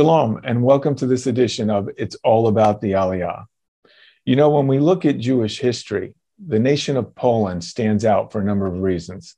Shalom, 0.00 0.40
and 0.44 0.62
welcome 0.62 0.94
to 0.94 1.06
this 1.06 1.26
edition 1.26 1.68
of 1.68 1.90
It's 1.98 2.16
All 2.24 2.48
About 2.48 2.80
the 2.80 2.92
Aliyah. 2.92 3.44
You 4.24 4.34
know, 4.34 4.48
when 4.48 4.66
we 4.66 4.78
look 4.78 5.04
at 5.04 5.18
Jewish 5.18 5.58
history, 5.60 6.14
the 6.38 6.58
nation 6.58 6.96
of 6.96 7.14
Poland 7.14 7.62
stands 7.62 8.06
out 8.06 8.32
for 8.32 8.40
a 8.40 8.44
number 8.44 8.66
of 8.66 8.80
reasons. 8.80 9.36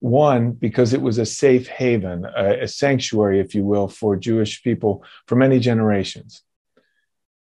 One, 0.00 0.50
because 0.50 0.94
it 0.94 1.00
was 1.00 1.18
a 1.18 1.24
safe 1.24 1.68
haven, 1.68 2.24
a, 2.24 2.62
a 2.62 2.66
sanctuary, 2.66 3.38
if 3.38 3.54
you 3.54 3.64
will, 3.64 3.86
for 3.86 4.16
Jewish 4.16 4.64
people 4.64 5.04
for 5.28 5.36
many 5.36 5.60
generations. 5.60 6.42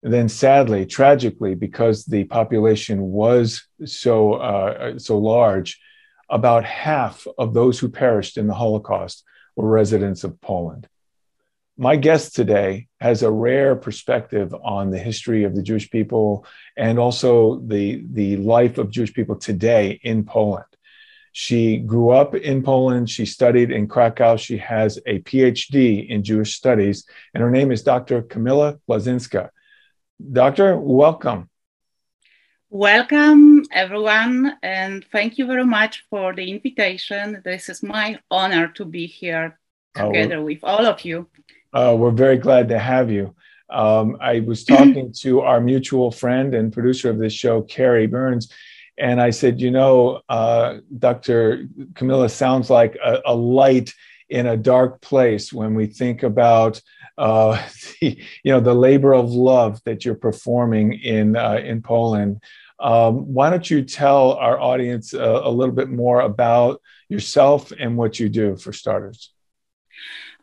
then, 0.04 0.30
sadly, 0.30 0.86
tragically, 0.86 1.56
because 1.56 2.06
the 2.06 2.26
population 2.26 3.02
was 3.02 3.66
so, 3.86 4.34
uh, 4.34 5.00
so 5.00 5.18
large, 5.18 5.82
about 6.30 6.64
half 6.64 7.26
of 7.40 7.56
those 7.56 7.80
who 7.80 7.90
perished 7.90 8.38
in 8.38 8.46
the 8.46 8.54
Holocaust 8.54 9.24
were 9.56 9.68
residents 9.68 10.24
of 10.24 10.40
Poland. 10.42 10.88
My 11.82 11.96
guest 11.96 12.36
today 12.36 12.90
has 13.00 13.24
a 13.24 13.32
rare 13.32 13.74
perspective 13.74 14.54
on 14.54 14.92
the 14.92 15.00
history 15.00 15.46
of 15.46 15.56
the 15.56 15.64
Jewish 15.64 15.90
people 15.90 16.46
and 16.76 17.00
also 17.00 17.62
the, 17.62 18.04
the 18.12 18.36
life 18.36 18.78
of 18.78 18.90
Jewish 18.90 19.14
people 19.14 19.38
today 19.38 19.98
in 20.04 20.26
Poland. 20.26 20.66
She 21.32 21.78
grew 21.78 22.10
up 22.10 22.36
in 22.36 22.64
Poland. 22.64 23.10
She 23.10 23.26
studied 23.26 23.72
in 23.72 23.88
Krakow. 23.88 24.36
She 24.36 24.58
has 24.58 25.00
a 25.06 25.20
PhD 25.20 26.06
in 26.06 26.22
Jewish 26.22 26.54
studies, 26.56 27.06
and 27.34 27.42
her 27.42 27.50
name 27.50 27.72
is 27.72 27.82
Dr. 27.82 28.24
Kamila 28.24 28.78
Klauzinska. 28.86 29.48
Doctor, 30.20 30.76
welcome. 30.76 31.50
Welcome, 32.70 33.64
everyone, 33.72 34.58
and 34.62 35.06
thank 35.14 35.38
you 35.38 35.46
very 35.48 35.66
much 35.66 36.04
for 36.10 36.34
the 36.34 36.52
invitation. 36.52 37.42
This 37.46 37.70
is 37.70 37.82
my 37.82 38.20
honor 38.30 38.68
to 38.76 38.84
be 38.84 39.06
here 39.06 39.58
oh, 39.98 40.08
together 40.08 40.40
oh, 40.40 40.44
with 40.44 40.60
all 40.62 40.86
of 40.86 41.06
you. 41.06 41.30
Uh, 41.74 41.96
we're 41.98 42.12
very 42.12 42.38
glad 42.38 42.70
to 42.70 42.80
have 42.80 43.12
you. 43.12 43.36
Um, 43.70 44.18
I 44.20 44.40
was 44.42 44.64
talking 44.66 45.14
to 45.20 45.42
our 45.42 45.62
mutual 45.62 46.12
friend 46.12 46.54
and 46.56 46.74
producer 46.74 47.10
of 47.10 47.20
this 47.20 47.34
show, 47.34 47.62
Carrie 47.62 48.08
Burns, 48.08 48.52
and 48.98 49.22
I 49.22 49.30
said, 49.30 49.62
you 49.62 49.72
know, 49.72 50.22
uh, 50.28 50.78
Dr. 50.98 51.68
Kamila 51.94 52.30
sounds 52.30 52.70
like 52.70 52.98
a, 53.04 53.22
a, 53.28 53.34
light 53.34 53.94
in 54.28 54.46
a 54.46 54.58
dark 54.58 55.00
place 55.00 55.54
when 55.54 55.74
we 55.74 55.88
think 55.88 56.24
about, 56.24 56.82
uh, 57.18 57.62
the, 58.02 58.20
you 58.44 58.52
know, 58.52 58.60
the 58.60 58.74
labor 58.74 59.14
of 59.14 59.30
love 59.30 59.82
that 59.86 60.04
you're 60.04 60.16
performing 60.16 60.94
in 60.94 61.38
uh, 61.38 61.62
in 61.64 61.82
Poland. 61.82 62.42
Um, 62.80 63.34
why 63.34 63.50
don't 63.50 63.70
you 63.70 63.84
tell 63.84 64.34
our 64.34 64.60
audience 64.60 65.14
a, 65.14 65.20
a 65.20 65.50
little 65.50 65.76
bit 65.76 65.90
more 65.90 66.22
about 66.22 66.82
yourself 67.10 67.72
and 67.78 67.98
what 67.98 68.20
you 68.20 68.30
do 68.30 68.56
for 68.58 68.74
starters? 68.74 69.32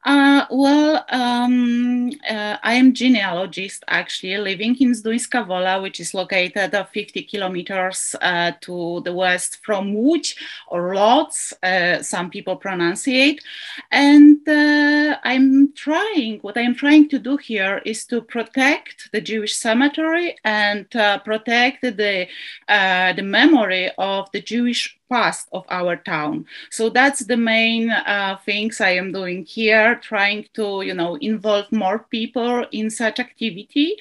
Uh, 0.06 0.46
well, 0.52 1.04
um, 1.08 2.12
uh, 2.30 2.56
I 2.62 2.74
am 2.74 2.94
genealogist 2.94 3.82
actually 3.88 4.36
living 4.38 4.76
in 4.78 4.92
Zduńska 4.92 5.44
Wola, 5.44 5.82
which 5.82 5.98
is 5.98 6.14
located 6.14 6.72
uh, 6.76 6.84
50 6.84 7.22
kilometers 7.24 8.14
uh, 8.22 8.52
to 8.60 9.00
the 9.04 9.12
west 9.12 9.58
from 9.64 9.94
Łódź 9.94 10.36
or 10.68 10.94
Lodz, 10.94 11.52
uh, 11.60 12.00
some 12.04 12.30
people 12.30 12.54
pronounce 12.54 13.08
it. 13.08 13.42
And 13.90 14.48
uh, 14.48 15.18
I'm 15.24 15.72
trying, 15.72 16.38
what 16.42 16.56
I'm 16.56 16.76
trying 16.76 17.08
to 17.08 17.18
do 17.18 17.36
here 17.36 17.82
is 17.84 18.04
to 18.04 18.20
protect 18.20 19.10
the 19.10 19.20
Jewish 19.20 19.56
cemetery 19.56 20.36
and 20.44 20.88
protect 20.88 21.82
the, 21.82 22.28
the 22.68 23.22
memory 23.22 23.90
of 23.98 24.30
the 24.30 24.40
Jewish 24.40 24.96
past 25.10 25.48
of 25.52 25.64
our 25.70 25.96
town. 25.96 26.46
So 26.70 26.88
that's 26.90 27.24
the 27.24 27.36
main 27.36 27.90
uh, 27.90 28.38
things 28.44 28.80
I 28.80 28.90
am 28.90 29.12
doing 29.12 29.44
here, 29.44 29.96
trying 29.96 30.46
to, 30.54 30.82
you 30.82 30.94
know, 30.94 31.16
involve 31.16 31.70
more 31.72 32.00
people 32.10 32.66
in 32.72 32.90
such 32.90 33.20
activity. 33.20 33.96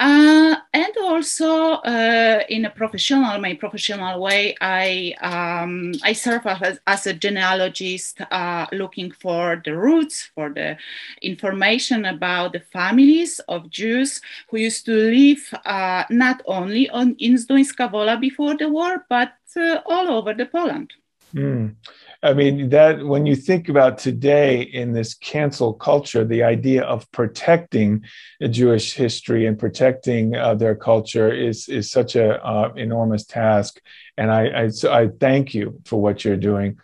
Uh, 0.00 0.56
and 0.72 0.94
also 1.02 1.72
uh, 1.84 2.42
in 2.48 2.64
a 2.64 2.70
professional, 2.70 3.38
my 3.38 3.52
professional 3.54 4.18
way, 4.18 4.56
I, 4.58 5.14
um, 5.20 5.92
I 6.02 6.14
serve 6.14 6.46
as, 6.46 6.78
as 6.86 7.06
a 7.06 7.12
genealogist 7.12 8.18
uh, 8.30 8.64
looking 8.72 9.10
for 9.10 9.60
the 9.62 9.76
roots, 9.76 10.30
for 10.34 10.48
the 10.48 10.78
information 11.20 12.06
about 12.06 12.54
the 12.54 12.60
families 12.60 13.40
of 13.40 13.68
Jews 13.68 14.22
who 14.48 14.56
used 14.56 14.86
to 14.86 14.92
live 14.92 15.54
uh, 15.66 16.04
not 16.08 16.40
only 16.46 16.88
on, 16.88 17.14
in 17.18 17.34
Zduńska 17.34 17.92
Wola 17.92 18.18
before 18.18 18.56
the 18.56 18.70
war, 18.70 19.04
but 19.10 19.34
uh, 19.54 19.80
all 19.84 20.10
over 20.10 20.32
the 20.32 20.46
Poland. 20.46 20.94
Mm. 21.34 21.76
I 22.22 22.34
mean, 22.34 22.68
that 22.68 23.04
when 23.04 23.24
you 23.24 23.34
think 23.34 23.70
about 23.70 23.96
today 23.96 24.60
in 24.60 24.92
this 24.92 25.14
cancel 25.14 25.72
culture, 25.72 26.22
the 26.22 26.42
idea 26.42 26.82
of 26.82 27.10
protecting 27.12 28.04
Jewish 28.50 28.92
history 28.92 29.46
and 29.46 29.58
protecting 29.58 30.36
uh, 30.36 30.54
their 30.54 30.74
culture 30.74 31.32
is, 31.32 31.68
is 31.68 31.90
such 31.90 32.16
an 32.16 32.32
uh, 32.42 32.72
enormous 32.76 33.24
task. 33.24 33.80
And 34.18 34.30
I, 34.30 34.62
I, 34.64 34.68
so 34.68 34.92
I, 34.92 35.08
thank 35.08 35.54
you 35.54 35.80
for 35.86 36.00
what 36.00 36.22
you're 36.22 36.36
doing. 36.36 36.78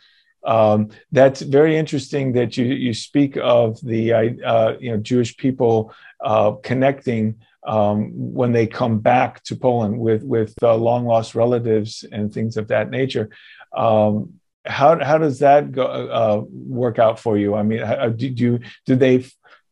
Um, 0.46 0.88
that's 1.12 1.42
very 1.42 1.76
interesting 1.76 2.32
that 2.32 2.56
you, 2.56 2.64
you 2.64 2.94
speak 2.94 3.36
of 3.36 3.78
the 3.82 4.12
uh, 4.14 4.72
you 4.80 4.92
know, 4.92 4.96
Jewish 4.96 5.36
people 5.36 5.92
uh, 6.24 6.52
connecting 6.62 7.36
um, 7.66 8.12
when 8.14 8.52
they 8.52 8.66
come 8.66 9.00
back 9.00 9.42
to 9.44 9.56
Poland 9.56 9.98
with 9.98 10.22
with 10.22 10.54
uh, 10.62 10.76
long 10.76 11.04
lost 11.04 11.34
relatives 11.34 12.04
and 12.12 12.32
things 12.32 12.56
of 12.56 12.68
that 12.68 12.90
nature. 12.90 13.28
Um, 13.76 14.34
how 14.66 15.02
how 15.02 15.18
does 15.18 15.38
that 15.40 15.72
go 15.72 15.84
uh, 15.84 16.44
work 16.50 16.98
out 16.98 17.18
for 17.18 17.38
you? 17.38 17.54
I 17.54 17.62
mean, 17.62 17.80
how, 17.80 18.08
do, 18.08 18.30
do 18.30 18.58
do 18.84 18.96
they 18.96 19.24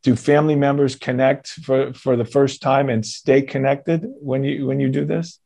do 0.03 0.17
family 0.17 0.55
members 0.55 0.97
connect 0.97 1.49
for 1.49 1.93
for 1.95 2.17
the 2.17 2.25
first 2.25 2.63
time 2.63 2.89
and 2.89 3.05
stay 3.05 3.43
connected 3.43 4.05
when 4.21 4.45
you 4.45 4.67
when 4.67 4.81
you 4.81 4.89
do 4.89 5.05
this? 5.05 5.41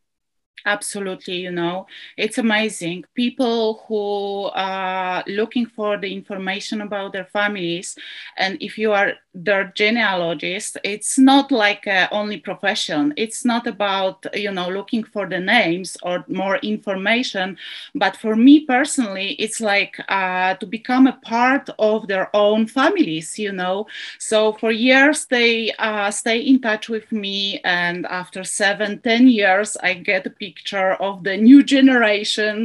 Absolutely 0.66 1.36
you 1.36 1.50
know 1.50 1.86
it's 2.16 2.38
amazing. 2.38 3.04
People 3.14 3.84
who 3.88 4.50
are 4.54 5.22
looking 5.26 5.66
for 5.66 5.96
the 5.96 6.12
information 6.12 6.80
about 6.80 7.12
their 7.12 7.24
families 7.24 7.96
and 8.36 8.56
if 8.60 8.78
you 8.78 8.92
are 8.92 9.12
their 9.34 9.72
genealogist 9.76 10.76
it's 10.84 11.18
not 11.18 11.50
like 11.52 11.86
a 11.86 12.08
only 12.12 12.38
profession. 12.38 13.14
It's 13.16 13.44
not 13.44 13.66
about 13.66 14.26
you 14.34 14.50
know 14.52 14.68
looking 14.68 15.04
for 15.04 15.26
the 15.28 15.38
names 15.40 15.96
or 16.02 16.24
more 16.28 16.56
information 16.58 17.56
but 17.94 18.16
for 18.16 18.36
me 18.36 18.60
personally 18.60 19.32
it's 19.38 19.60
like 19.60 19.96
uh, 20.08 20.54
to 20.54 20.66
become 20.66 21.06
a 21.06 21.18
part 21.24 21.68
of 21.78 22.06
their 22.08 22.34
own 22.34 22.66
families 22.66 23.38
you 23.38 23.52
know? 23.52 23.86
So 24.18 24.52
for 24.52 24.70
years 24.70 25.26
they 25.26 25.72
uh, 25.78 26.10
stay 26.10 26.38
in 26.40 26.60
touch 26.60 26.88
with 26.88 27.10
me 27.12 27.60
and 27.64 28.06
after 28.06 28.44
seven 28.44 29.00
ten 29.00 29.28
years 29.28 29.76
i 29.82 29.94
get 29.94 30.26
a 30.26 30.30
picture 30.48 30.92
of 31.08 31.14
the 31.24 31.36
new 31.36 31.60
generation 31.62 32.56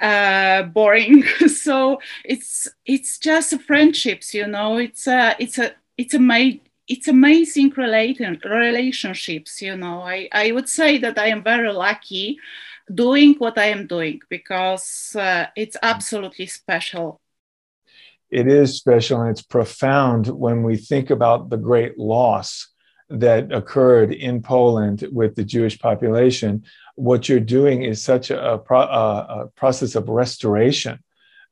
uh, 0.00 0.62
boring 0.76 1.22
so 1.64 2.00
it's 2.24 2.68
it's 2.94 3.18
just 3.18 3.60
friendships 3.62 4.26
you 4.38 4.46
know? 4.46 4.70
It's 4.86 5.06
a 5.06 5.36
it's 5.38 5.58
a 5.58 5.68
it's 5.96 6.14
a 6.14 6.60
it's 6.94 7.08
amazing 7.08 7.70
relation, 7.76 8.40
relationships 8.44 9.60
you 9.66 9.76
know? 9.76 10.00
I, 10.02 10.28
I 10.32 10.52
would 10.52 10.68
say 10.68 10.90
that 11.04 11.18
i 11.18 11.26
am 11.34 11.42
very 11.42 11.72
lucky 11.72 12.38
doing 13.04 13.34
what 13.42 13.56
i 13.58 13.68
am 13.76 13.86
doing 13.86 14.18
because 14.36 15.14
uh, 15.26 15.46
it's 15.62 15.76
absolutely 15.82 16.46
special. 16.46 17.20
It 18.30 18.46
is 18.46 18.76
special 18.82 19.20
and 19.22 19.30
it's 19.30 19.42
profound 19.58 20.22
when 20.44 20.62
we 20.62 20.76
think 20.76 21.06
about 21.10 21.48
the 21.48 21.60
great 21.68 21.94
loss 21.98 22.50
that 23.10 23.52
occurred 23.52 24.12
in 24.12 24.42
Poland 24.42 25.08
with 25.12 25.34
the 25.34 25.44
Jewish 25.44 25.78
population, 25.78 26.64
what 26.98 27.28
you're 27.28 27.40
doing 27.40 27.82
is 27.82 28.02
such 28.02 28.30
a, 28.30 28.54
a, 28.54 28.56
a 28.56 29.48
process 29.54 29.94
of 29.94 30.08
restoration. 30.08 30.98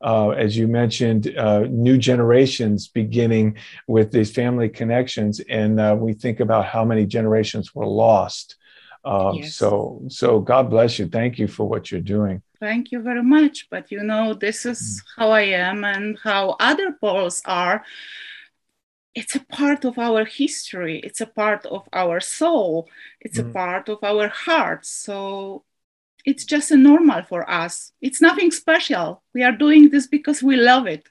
Uh, 0.03 0.31
as 0.31 0.57
you 0.57 0.69
mentioned, 0.69 1.35
uh, 1.39 1.61
new 1.71 1.97
generations 1.97 2.89
beginning 2.89 3.57
with 3.87 4.11
these 4.13 4.31
family 4.31 4.69
connections, 4.69 5.41
and 5.49 5.81
uh, 5.81 5.97
we 5.99 6.13
think 6.13 6.41
about 6.41 6.67
how 6.67 6.85
many 6.85 7.07
generations 7.07 7.75
were 7.75 7.87
lost. 7.87 8.57
Uh, 9.05 9.33
yes. 9.37 9.55
So, 9.55 10.03
so 10.09 10.41
God 10.41 10.69
bless 10.69 10.99
you. 10.99 11.09
Thank 11.09 11.39
you 11.39 11.47
for 11.47 11.67
what 11.67 11.91
you're 11.91 12.01
doing. 12.01 12.43
Thank 12.61 12.91
you 12.91 13.01
very 13.01 13.23
much. 13.23 13.69
But 13.71 13.91
you 13.91 14.03
know, 14.03 14.35
this 14.35 14.67
is 14.67 14.81
mm. 14.81 15.03
how 15.17 15.31
I 15.31 15.43
am 15.43 15.85
and 15.85 16.19
how 16.23 16.57
other 16.61 16.93
Poles 17.01 17.41
are 17.47 17.85
it's 19.17 19.35
a 19.35 19.45
part 19.59 19.85
of 19.85 19.99
our 19.99 20.25
history 20.25 21.01
it's 21.01 21.21
a 21.21 21.27
part 21.43 21.67
of 21.67 21.83
our 21.93 22.21
soul 22.21 22.89
it's 23.21 23.39
mm. 23.39 23.49
a 23.49 23.53
part 23.53 23.89
of 23.89 23.99
our 24.03 24.29
hearts 24.29 24.89
so 24.91 25.65
it's 26.27 26.45
just 26.45 26.73
a 26.73 26.77
normal 26.77 27.23
for 27.23 27.49
us. 27.49 27.93
It's 28.03 28.21
nothing 28.21 28.51
special. 28.51 29.23
We 29.33 29.45
are 29.45 29.53
doing 29.53 29.91
this 29.91 30.09
because 30.09 30.43
we 30.43 30.57
love 30.57 30.87
it. 30.87 31.09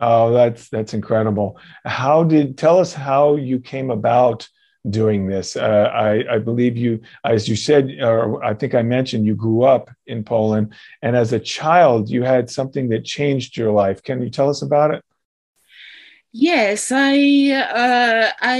Oh 0.00 0.32
that's 0.32 0.68
that's 0.70 0.94
incredible. 0.94 1.58
How 1.84 2.24
did 2.24 2.58
tell 2.58 2.80
us 2.80 2.92
how 2.92 3.36
you 3.36 3.60
came 3.60 3.90
about 3.90 4.48
doing 4.90 5.26
this. 5.26 5.56
Uh, 5.56 5.90
I, 5.94 6.34
I 6.34 6.38
believe 6.38 6.76
you 6.76 7.00
as 7.24 7.48
you 7.48 7.56
said 7.56 7.88
or 8.02 8.44
i 8.44 8.52
think 8.52 8.74
i 8.74 8.82
mentioned 8.82 9.24
you 9.24 9.34
grew 9.34 9.62
up 9.62 9.90
in 10.06 10.22
poland 10.22 10.74
and 11.00 11.16
as 11.16 11.32
a 11.32 11.40
child 11.40 12.10
you 12.10 12.22
had 12.22 12.50
something 12.50 12.90
that 12.90 13.02
changed 13.02 13.56
your 13.56 13.72
life. 13.72 14.02
Can 14.02 14.20
you 14.20 14.28
tell 14.28 14.50
us 14.50 14.60
about 14.60 14.92
it 14.92 15.02
Yes, 16.36 16.90
I 16.90 17.52
uh, 17.52 18.32
I 18.40 18.58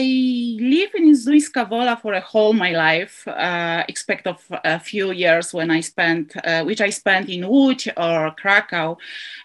live 0.60 0.90
in 0.94 1.12
Zduńska 1.12 1.68
Wola 1.68 1.96
for 2.00 2.12
a 2.14 2.20
whole 2.20 2.52
my 2.52 2.70
life, 2.70 3.26
uh, 3.26 3.82
except 3.88 4.28
of 4.28 4.46
a 4.62 4.78
few 4.78 5.10
years 5.10 5.52
when 5.52 5.72
I 5.72 5.80
spent, 5.80 6.36
uh, 6.36 6.62
which 6.62 6.80
I 6.80 6.90
spent 6.90 7.28
in 7.28 7.40
Łódź 7.42 7.88
or 7.96 8.30
Krakow, 8.36 8.96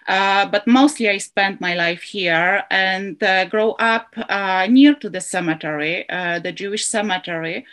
uh, 0.06 0.46
but 0.46 0.64
mostly 0.68 1.08
I 1.10 1.18
spent 1.18 1.60
my 1.60 1.74
life 1.74 2.02
here 2.02 2.62
and 2.70 3.20
uh, 3.20 3.46
grow 3.46 3.72
up 3.80 4.14
uh, 4.16 4.64
near 4.70 4.94
to 4.94 5.10
the 5.10 5.20
cemetery, 5.20 6.04
the 6.08 6.52
Jewish 6.54 6.86
cemetery, 6.86 7.66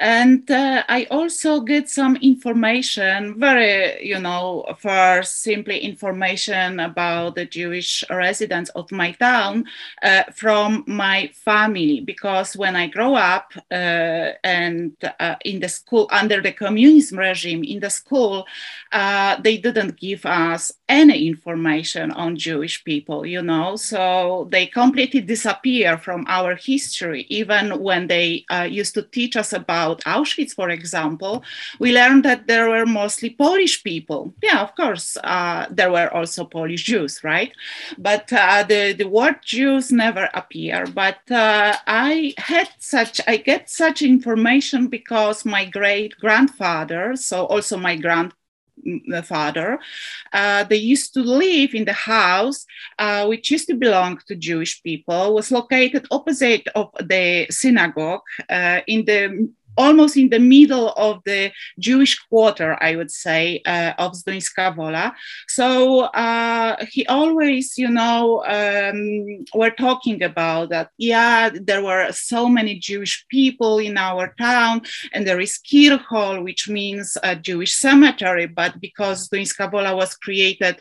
and 0.00 0.42
I 0.50 1.06
also 1.10 1.60
get 1.60 1.88
some 1.88 2.16
information, 2.16 3.38
very 3.38 4.04
you 4.04 4.18
know, 4.18 4.64
first 4.78 5.42
simply 5.42 5.78
information 5.78 6.80
about 6.80 7.36
the 7.36 7.44
Jewish 7.44 8.02
residents 8.10 8.70
of 8.70 8.90
my 8.90 9.12
town 9.12 9.66
uh, 10.02 10.24
from 10.34 10.82
my 10.86 11.30
family 11.32 12.00
because 12.00 12.56
when 12.56 12.74
I 12.74 12.88
grow 12.88 13.14
up 13.14 13.52
uh, 13.70 14.32
and 14.42 14.92
uh, 15.20 15.36
in 15.44 15.60
the 15.60 15.68
school 15.68 16.08
under 16.10 16.40
the 16.40 16.52
communism 16.52 17.18
regime 17.18 17.62
in 17.62 17.78
the 17.80 17.90
school, 17.90 18.46
uh, 18.92 19.40
they 19.42 19.58
didn't 19.58 19.96
give 19.96 20.26
us 20.26 20.72
any 20.88 21.28
information 21.28 22.10
on 22.12 22.36
Jewish 22.36 22.82
people, 22.84 23.24
you 23.24 23.42
know, 23.42 23.76
so 23.76 24.48
they 24.50 24.66
completely 24.66 25.20
disappear 25.20 25.98
from 25.98 26.24
our 26.28 26.56
history. 26.56 27.26
Even 27.28 27.80
when 27.80 28.08
they 28.08 28.44
uh, 28.50 28.66
used 28.68 28.94
to 28.94 29.02
teach 29.02 29.36
us 29.36 29.52
about 29.52 29.83
Auschwitz, 30.06 30.54
for 30.54 30.70
example, 30.70 31.42
we 31.78 31.92
learned 31.92 32.24
that 32.24 32.46
there 32.46 32.70
were 32.70 32.86
mostly 32.86 33.30
Polish 33.30 33.82
people. 33.82 34.34
Yeah, 34.42 34.62
of 34.62 34.74
course, 34.74 35.16
uh, 35.22 35.66
there 35.70 35.92
were 35.92 36.12
also 36.12 36.44
Polish 36.44 36.84
Jews, 36.84 37.22
right? 37.22 37.52
But 37.98 38.28
the, 38.28 38.94
the 38.96 39.08
word 39.08 39.36
Jews 39.44 39.92
never 39.92 40.28
appear. 40.34 40.86
But 40.86 41.20
uh, 41.30 41.76
I 41.86 42.34
had 42.38 42.68
such, 42.78 43.20
I 43.26 43.36
get 43.36 43.70
such 43.70 44.02
information 44.02 44.88
because 44.88 45.44
my 45.44 45.64
great 45.64 46.16
grandfather, 46.18 47.16
so 47.16 47.46
also 47.46 47.76
my 47.76 47.96
grandfather, 47.96 49.78
uh, 50.32 50.64
they 50.64 50.76
used 50.76 51.14
to 51.14 51.20
live 51.20 51.74
in 51.74 51.84
the 51.84 51.92
house 51.92 52.66
uh, 52.98 53.26
which 53.26 53.50
used 53.50 53.68
to 53.68 53.74
belong 53.74 54.20
to 54.26 54.34
Jewish 54.36 54.82
people, 54.82 55.34
was 55.34 55.50
located 55.50 56.06
opposite 56.10 56.66
of 56.74 56.90
the 57.00 57.46
synagogue 57.50 58.22
uh, 58.48 58.80
in 58.86 59.04
the 59.04 59.48
almost 59.76 60.16
in 60.16 60.28
the 60.30 60.38
middle 60.38 60.92
of 60.92 61.20
the 61.24 61.52
Jewish 61.78 62.18
quarter, 62.18 62.76
I 62.80 62.96
would 62.96 63.10
say, 63.10 63.62
uh, 63.66 63.92
of 63.98 64.12
Zduńska 64.12 64.76
Wola. 64.76 65.12
So 65.48 66.02
uh, 66.02 66.76
he 66.90 67.06
always, 67.06 67.76
you 67.76 67.88
know, 67.88 68.44
um, 68.46 69.44
were 69.54 69.70
talking 69.70 70.22
about 70.22 70.70
that. 70.70 70.90
Yeah, 70.98 71.50
there 71.52 71.82
were 71.82 72.12
so 72.12 72.48
many 72.48 72.78
Jewish 72.78 73.24
people 73.28 73.78
in 73.78 73.96
our 73.96 74.34
town, 74.38 74.82
and 75.12 75.26
there 75.26 75.40
is 75.40 75.58
Kirchhof, 75.58 76.42
which 76.42 76.68
means 76.68 77.16
a 77.22 77.36
Jewish 77.36 77.74
cemetery. 77.74 78.46
But 78.46 78.80
because 78.80 79.28
Zduńska 79.28 79.72
Wola 79.72 79.96
was 79.96 80.14
created 80.14 80.78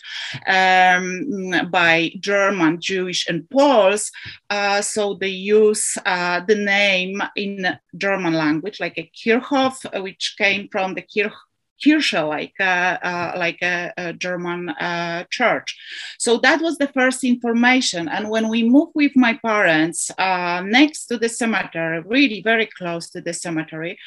um, 0.48 1.70
by 1.72 2.12
German, 2.20 2.80
Jewish, 2.80 3.28
and 3.28 3.50
Poles, 3.50 4.12
uh, 4.50 4.82
so 4.82 5.16
they 5.16 5.28
use 5.28 5.98
uh, 6.06 6.42
the 6.48 6.56
name 6.56 7.22
in 7.36 7.78
German 7.98 8.34
language 8.34 8.80
like 8.84 8.98
a 8.98 9.10
Kirchhoff, 9.20 9.86
uh, 9.86 10.02
which 10.02 10.36
came 10.38 10.68
from 10.74 10.94
the 10.94 11.02
Kirch 11.02 11.38
Kirche, 11.82 12.28
like 12.28 12.54
uh, 12.60 12.98
uh, 13.04 13.34
like 13.38 13.60
a, 13.62 13.94
a 13.98 14.14
German 14.14 14.70
uh, 14.70 15.24
church. 15.30 15.78
So 16.18 16.38
that 16.38 16.62
was 16.62 16.78
the 16.78 16.88
first 16.88 17.24
information. 17.24 18.08
And 18.08 18.30
when 18.30 18.50
we 18.50 18.64
moved 18.64 18.94
with 18.96 19.12
my 19.16 19.40
parents 19.46 20.12
uh, 20.18 20.62
next 20.66 21.08
to 21.08 21.18
the 21.18 21.30
cemetery, 21.30 22.02
really 22.06 22.42
very 22.42 22.68
close 22.78 23.10
to 23.12 23.22
the 23.22 23.34
cemetery, 23.34 23.98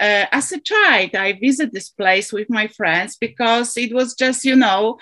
uh, 0.00 0.26
as 0.32 0.52
a 0.52 0.60
child, 0.60 1.14
I 1.14 1.32
visited 1.40 1.72
this 1.72 1.90
place 1.90 2.32
with 2.32 2.48
my 2.50 2.68
friends 2.68 3.16
because 3.16 3.76
it 3.76 3.94
was 3.94 4.14
just, 4.14 4.44
you 4.44 4.56
know, 4.56 4.98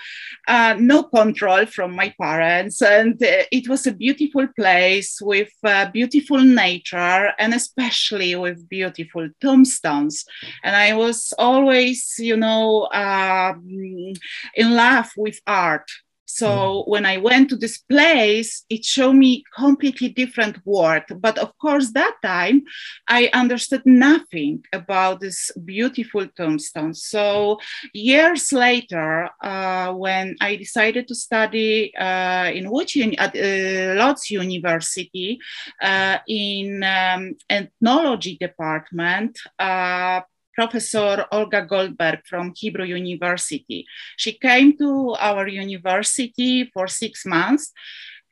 uh, 0.47 0.75
no 0.79 1.03
control 1.03 1.65
from 1.65 1.95
my 1.95 2.13
parents, 2.21 2.81
and 2.81 3.15
it 3.19 3.67
was 3.67 3.87
a 3.87 3.93
beautiful 3.93 4.47
place 4.57 5.19
with 5.21 5.49
beautiful 5.93 6.39
nature 6.39 7.31
and 7.39 7.53
especially 7.53 8.35
with 8.35 8.67
beautiful 8.69 9.29
tombstones. 9.39 10.25
And 10.63 10.75
I 10.75 10.93
was 10.93 11.33
always 11.37 12.10
you 12.19 12.37
know, 12.37 12.87
um, 12.91 14.13
in 14.55 14.75
love 14.75 15.11
with 15.17 15.39
art. 15.47 15.89
So 16.33 16.47
mm. 16.47 16.87
when 16.87 17.05
I 17.05 17.17
went 17.17 17.49
to 17.49 17.57
this 17.57 17.77
place, 17.77 18.63
it 18.69 18.85
showed 18.85 19.13
me 19.13 19.43
completely 19.53 20.09
different 20.09 20.65
world. 20.65 21.03
But 21.17 21.37
of 21.37 21.57
course, 21.57 21.91
that 21.91 22.15
time 22.23 22.63
I 23.07 23.29
understood 23.33 23.81
nothing 23.85 24.63
about 24.71 25.19
this 25.19 25.51
beautiful 25.65 26.27
tombstone. 26.27 26.93
So 26.93 27.59
years 27.93 28.53
later, 28.53 29.29
uh, 29.41 29.93
when 29.93 30.35
I 30.39 30.55
decided 30.55 31.07
to 31.09 31.15
study 31.15 31.93
uh, 31.97 32.49
in 32.53 32.65
Łódź 32.65 33.15
at 33.17 33.35
uh, 33.35 33.95
Lodz 33.99 34.29
University 34.31 35.39
uh, 35.81 36.17
in 36.27 36.83
um, 36.83 37.35
ethnology 37.49 38.37
department, 38.39 39.37
uh, 39.59 40.21
Professor 40.53 41.25
Olga 41.31 41.65
Goldberg 41.65 42.19
from 42.25 42.53
Hebrew 42.55 42.85
University. 42.85 43.85
She 44.17 44.33
came 44.33 44.77
to 44.77 45.15
our 45.19 45.47
university 45.47 46.69
for 46.73 46.87
six 46.87 47.25
months. 47.25 47.71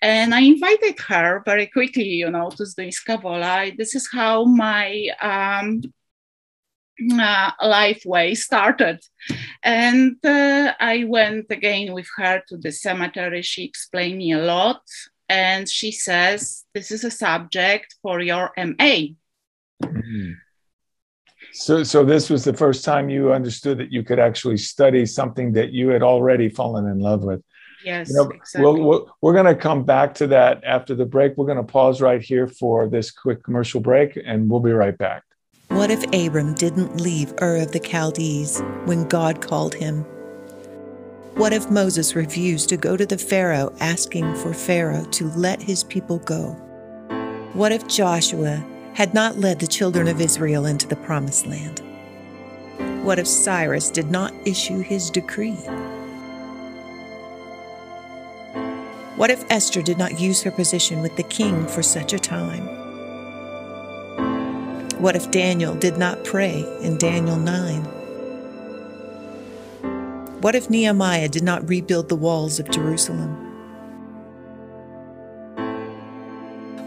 And 0.01 0.33
I 0.33 0.41
invited 0.41 0.97
her 1.07 1.43
very 1.45 1.67
quickly, 1.67 2.07
you 2.07 2.29
know, 2.29 2.49
to 2.51 2.63
Zduńska 2.63 3.21
Wola. 3.21 3.75
This 3.75 3.95
is 3.95 4.09
how 4.11 4.45
my 4.45 5.09
um, 5.21 5.81
uh, 7.19 7.51
life 7.61 8.03
way 8.05 8.35
started. 8.35 8.99
And 9.61 10.15
uh, 10.25 10.73
I 10.79 11.03
went 11.05 11.47
again 11.49 11.93
with 11.93 12.07
her 12.17 12.41
to 12.47 12.57
the 12.57 12.71
cemetery. 12.71 13.41
She 13.41 13.65
explained 13.65 14.19
me 14.19 14.31
a 14.33 14.39
lot. 14.39 14.81
And 15.27 15.67
she 15.69 15.91
says, 15.91 16.65
This 16.73 16.91
is 16.91 17.03
a 17.03 17.11
subject 17.11 17.95
for 18.01 18.21
your 18.21 18.51
MA. 18.57 19.15
Mm-hmm. 19.83 20.31
So, 21.53 21.83
so 21.83 22.03
this 22.03 22.29
was 22.29 22.43
the 22.43 22.53
first 22.53 22.83
time 22.85 23.09
you 23.09 23.33
understood 23.33 23.77
that 23.79 23.91
you 23.91 24.03
could 24.03 24.19
actually 24.19 24.57
study 24.57 25.05
something 25.05 25.53
that 25.53 25.71
you 25.71 25.89
had 25.89 26.03
already 26.03 26.49
fallen 26.49 26.85
in 26.87 26.99
love 26.99 27.23
with. 27.23 27.43
Yes, 27.83 28.09
you 28.09 28.15
know, 28.15 28.29
exactly. 28.29 28.61
We'll, 28.61 28.83
we'll, 28.83 29.17
we're 29.21 29.33
going 29.33 29.45
to 29.45 29.55
come 29.55 29.83
back 29.83 30.13
to 30.15 30.27
that 30.27 30.63
after 30.63 30.95
the 30.95 31.05
break. 31.05 31.37
We're 31.37 31.45
going 31.45 31.57
to 31.57 31.63
pause 31.63 32.01
right 32.01 32.21
here 32.21 32.47
for 32.47 32.89
this 32.89 33.09
quick 33.09 33.43
commercial 33.43 33.79
break, 33.79 34.19
and 34.25 34.49
we'll 34.49 34.59
be 34.59 34.71
right 34.71 34.97
back. 34.97 35.23
What 35.69 35.91
if 35.91 36.03
Abram 36.13 36.55
didn't 36.55 36.99
leave 36.99 37.33
Ur 37.41 37.57
of 37.57 37.71
the 37.71 37.79
Chaldees 37.79 38.59
when 38.85 39.07
God 39.07 39.41
called 39.41 39.75
him? 39.75 40.03
What 41.35 41.53
if 41.53 41.71
Moses 41.71 42.15
refused 42.15 42.67
to 42.69 42.77
go 42.77 42.97
to 42.97 43.05
the 43.05 43.17
Pharaoh 43.17 43.73
asking 43.79 44.35
for 44.35 44.53
Pharaoh 44.53 45.05
to 45.11 45.29
let 45.31 45.61
his 45.61 45.85
people 45.85 46.17
go? 46.19 46.51
What 47.53 47.71
if 47.71 47.87
Joshua 47.87 48.61
had 48.99 49.13
not 49.13 49.39
led 49.39 49.59
the 49.59 49.65
children 49.65 50.09
of 50.09 50.19
Israel 50.19 50.65
into 50.65 50.85
the 50.85 50.95
promised 50.97 51.47
land? 51.47 51.81
What 53.01 53.17
if 53.17 53.25
Cyrus 53.27 53.89
did 53.89 54.11
not 54.11 54.33
issue 54.45 54.79
his 54.79 55.09
decree? 55.09 55.55
What 59.15 59.29
if 59.29 59.49
Esther 59.49 59.81
did 59.81 59.97
not 59.97 60.19
use 60.19 60.41
her 60.43 60.51
position 60.51 61.01
with 61.01 61.15
the 61.15 61.23
king 61.23 61.65
for 61.65 61.81
such 61.81 62.11
a 62.11 62.19
time? 62.19 62.67
What 65.01 65.15
if 65.15 65.31
Daniel 65.31 65.75
did 65.75 65.97
not 65.97 66.25
pray 66.25 66.65
in 66.81 66.97
Daniel 66.97 67.37
9? 67.37 67.81
What 70.41 70.55
if 70.55 70.69
Nehemiah 70.69 71.29
did 71.29 71.43
not 71.43 71.69
rebuild 71.69 72.09
the 72.09 72.17
walls 72.17 72.59
of 72.59 72.69
Jerusalem? 72.69 73.48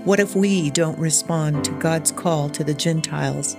What 0.04 0.18
if 0.18 0.34
we 0.34 0.68
don't 0.70 0.98
respond 0.98 1.64
to 1.64 1.70
God's 1.78 2.10
call 2.10 2.50
to 2.50 2.64
the 2.64 2.74
Gentiles? 2.74 3.56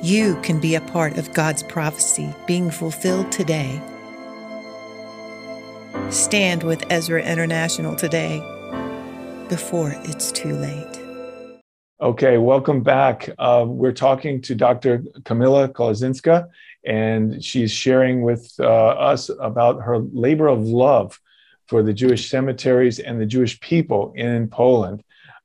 You 0.00 0.38
can 0.42 0.60
be 0.60 0.76
a 0.76 0.80
part 0.80 1.18
of 1.18 1.32
God's 1.32 1.64
prophecy 1.64 2.32
being 2.46 2.70
fulfilled 2.70 3.32
today. 3.32 3.82
Stand 6.10 6.62
with 6.62 6.84
Ezra 6.88 7.20
International 7.20 7.96
today 7.96 8.38
before 9.48 9.92
it's 10.04 10.30
too 10.30 10.54
late. 10.54 11.00
Okay, 12.00 12.38
welcome 12.38 12.80
back. 12.80 13.28
Uh, 13.40 13.64
we're 13.66 13.90
talking 13.90 14.40
to 14.42 14.54
Dr. 14.54 14.98
Kamila 15.22 15.72
Klauzinska, 15.72 16.46
and 16.84 17.42
she's 17.44 17.72
sharing 17.72 18.22
with 18.22 18.54
uh, 18.60 18.64
us 18.64 19.32
about 19.40 19.82
her 19.82 19.98
labor 19.98 20.46
of 20.46 20.60
love 20.62 21.18
for 21.66 21.82
the 21.82 21.92
Jewish 21.92 22.30
cemeteries 22.30 22.98
and 22.98 23.20
the 23.20 23.26
Jewish 23.26 23.58
people 23.60 24.12
in 24.16 24.48
Poland. 24.48 25.02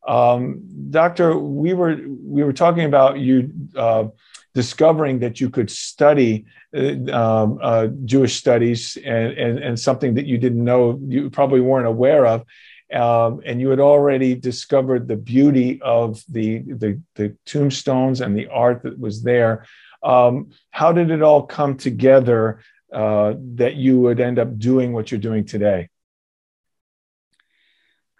Um, 0.07 0.61
Doctor, 0.89 1.37
we 1.37 1.73
were 1.73 1.97
we 2.23 2.43
were 2.43 2.53
talking 2.53 2.85
about 2.85 3.19
you 3.19 3.51
uh, 3.75 4.05
discovering 4.53 5.19
that 5.19 5.39
you 5.39 5.49
could 5.49 5.69
study 5.69 6.45
uh, 6.75 7.11
um, 7.11 7.59
uh, 7.61 7.87
Jewish 8.05 8.35
studies 8.37 8.97
and, 9.03 9.33
and 9.33 9.59
and 9.59 9.79
something 9.79 10.15
that 10.15 10.25
you 10.25 10.37
didn't 10.37 10.63
know 10.63 10.99
you 11.07 11.29
probably 11.29 11.61
weren't 11.61 11.87
aware 11.87 12.25
of. 12.25 12.45
Um, 12.91 13.41
and 13.45 13.61
you 13.61 13.69
had 13.69 13.79
already 13.79 14.33
discovered 14.33 15.07
the 15.07 15.15
beauty 15.15 15.79
of 15.81 16.23
the, 16.27 16.59
the, 16.59 16.99
the 17.13 17.37
tombstones 17.45 18.19
and 18.19 18.35
the 18.35 18.47
art 18.47 18.81
that 18.81 18.99
was 18.99 19.21
there. 19.21 19.65
Um, 20.01 20.49
how 20.71 20.91
did 20.91 21.11
it 21.11 21.21
all 21.21 21.43
come 21.43 21.77
together 21.77 22.61
uh, 22.91 23.35
that 23.55 23.75
you 23.75 23.99
would 23.99 24.19
end 24.19 24.39
up 24.39 24.57
doing 24.57 24.93
what 24.93 25.11
you're 25.11 25.19
doing 25.19 25.45
today? 25.45 25.89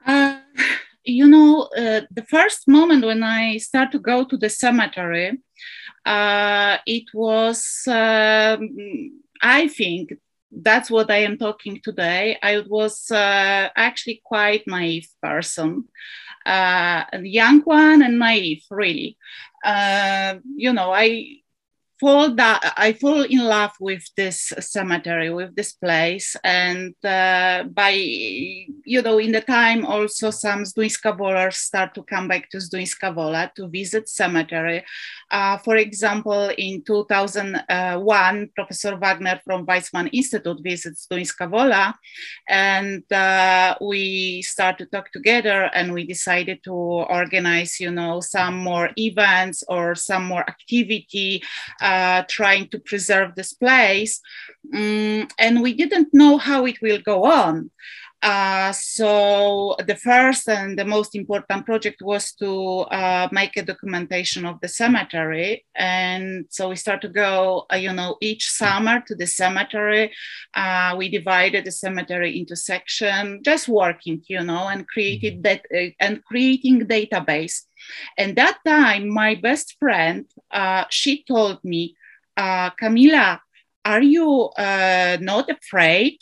Uh, 0.06 0.38
you 1.03 1.27
know, 1.27 1.70
uh, 1.77 2.01
the 2.12 2.25
first 2.27 2.68
moment 2.68 3.06
when 3.06 3.24
I 3.24 3.58
start 3.58 3.91
to 3.91 4.00
go 4.00 4.25
to 4.25 4.38
the 4.38 4.50
cemetery, 4.50 5.39
uh, 6.06 6.77
it 6.86 7.06
was, 7.13 7.84
um, 7.88 9.22
I 9.41 9.68
think, 9.68 10.13
that's 10.51 10.89
what 10.89 11.12
I 11.12 11.18
am 11.18 11.38
talking 11.38 11.79
today. 11.84 12.38
I 12.41 12.63
was 12.68 13.12
uh, 13.12 13.70
actually 13.75 14.22
quite 14.24 14.63
naive 14.65 15.08
person, 15.22 15.86
uh, 16.46 17.03
a 17.13 17.22
young 17.22 17.62
one 17.62 18.01
and 18.01 18.18
naive, 18.18 18.63
really. 18.72 19.18
Uh, 19.63 20.36
you 20.56 20.74
know, 20.74 20.91
I 20.91 21.41
fall 22.00 22.34
that 22.36 22.74
I 22.77 22.94
fall 22.94 23.24
in 23.24 23.39
love 23.39 23.72
with 23.79 24.03
this 24.15 24.53
cemetery, 24.60 25.29
with 25.29 25.56
this 25.56 25.74
place, 25.74 26.36
and 26.44 26.96
uh, 27.03 27.63
by 27.63 27.91
you 27.91 29.01
know, 29.01 29.18
in 29.20 29.32
the 29.32 29.41
time 29.41 29.86
also 29.86 30.32
some 30.32 30.63
Zduńska 30.63 31.18
Wolars 31.18 31.58
start 31.58 31.94
to 31.96 32.03
come 32.03 32.27
back 32.27 32.50
to 32.50 32.58
Zduńska 32.58 33.13
Wola 33.13 33.51
to 33.56 33.68
visit 33.68 34.08
cemetery. 34.08 34.84
Uh, 35.29 35.58
for 35.58 35.75
example, 35.75 36.51
in 36.58 36.84
2001, 36.84 38.50
Professor 38.56 38.96
Wagner 38.98 39.41
from 39.46 39.65
Weizmann 39.65 40.10
Institute 40.13 40.60
visits 40.63 41.08
Zduńska 41.08 41.50
Wola, 41.51 41.94
and 42.48 43.03
uh, 43.12 43.75
we 43.82 44.41
start 44.41 44.77
to 44.77 44.86
talk 44.86 45.12
together, 45.12 45.70
and 45.74 45.94
we 45.94 46.06
decided 46.06 46.63
to 46.63 46.74
organize, 46.74 47.79
you 47.79 47.91
know, 47.91 48.22
some 48.22 48.58
more 48.58 48.89
events 48.98 49.63
or 49.68 49.96
some 49.96 50.25
more 50.25 50.41
activity. 50.48 51.44
Uh, 51.82 51.88
trying 52.27 52.67
to 52.69 52.79
preserve 52.79 53.36
this 53.36 53.53
place. 53.53 54.22
Um, 54.74 55.27
and 55.38 55.62
we 55.62 55.74
didn't 55.74 56.10
know 56.13 56.38
how 56.38 56.65
it 56.65 56.81
will 56.81 57.00
go 57.00 57.25
on. 57.25 57.72
Uh, 58.22 58.74
so 58.74 59.77
the 59.88 59.96
first 59.96 60.50
and 60.50 60.77
the 60.77 60.84
most 60.84 61.15
important 61.15 61.65
project 61.65 62.01
was 62.01 62.34
to 62.34 62.79
uh, 62.91 63.29
make 63.31 63.55
a 63.55 63.63
documentation 63.63 64.46
of 64.46 64.60
the 64.60 64.67
cemetery 64.67 65.65
and 65.75 66.46
so 66.50 66.67
we 66.67 66.75
start 66.75 67.00
to 67.00 67.08
go 67.08 67.65
uh, 67.72 67.77
you 67.77 67.93
know 67.93 68.17
each 68.19 68.51
summer 68.51 69.01
to 69.08 69.15
the 69.15 69.25
cemetery 69.25 70.12
uh, 70.55 70.93
we 70.98 71.08
divided 71.08 71.63
the 71.63 71.72
cemetery 71.72 72.38
into 72.38 72.58
section 72.58 73.41
just 73.41 73.69
working 73.69 74.22
you 74.27 74.43
know 74.43 74.67
and 74.67 74.86
created 74.89 75.36
mm-hmm. 75.36 75.43
that 75.43 75.62
uh, 75.74 75.89
and 76.01 76.22
creating 76.25 76.81
database 76.81 77.62
and 78.17 78.36
that 78.36 78.58
time 78.65 79.10
my 79.10 79.36
best 79.36 79.75
friend 79.79 80.25
uh, 80.51 80.86
she 80.89 81.24
told 81.24 81.63
me 81.63 81.96
uh, 82.39 82.72
Kamila, 82.81 83.39
are 83.84 84.01
you 84.01 84.50
uh, 84.58 85.17
not 85.19 85.50
afraid? 85.50 86.17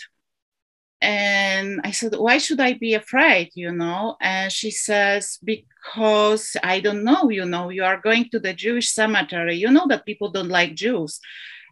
And 0.99 1.79
I 1.83 1.91
said, 1.91 2.15
why 2.15 2.39
should 2.39 2.59
I 2.59 2.73
be 2.73 2.95
afraid? 2.95 3.51
You 3.53 3.71
know? 3.71 4.17
And 4.19 4.51
she 4.51 4.71
says, 4.71 5.37
because 5.43 6.57
I 6.63 6.79
don't 6.79 7.03
know, 7.03 7.29
you 7.29 7.45
know, 7.45 7.69
you 7.69 7.83
are 7.83 8.01
going 8.01 8.29
to 8.31 8.39
the 8.39 8.53
Jewish 8.53 8.89
cemetery. 8.89 9.57
You 9.57 9.69
know 9.69 9.85
that 9.89 10.07
people 10.07 10.31
don't 10.31 10.49
like 10.49 10.73
Jews. 10.73 11.19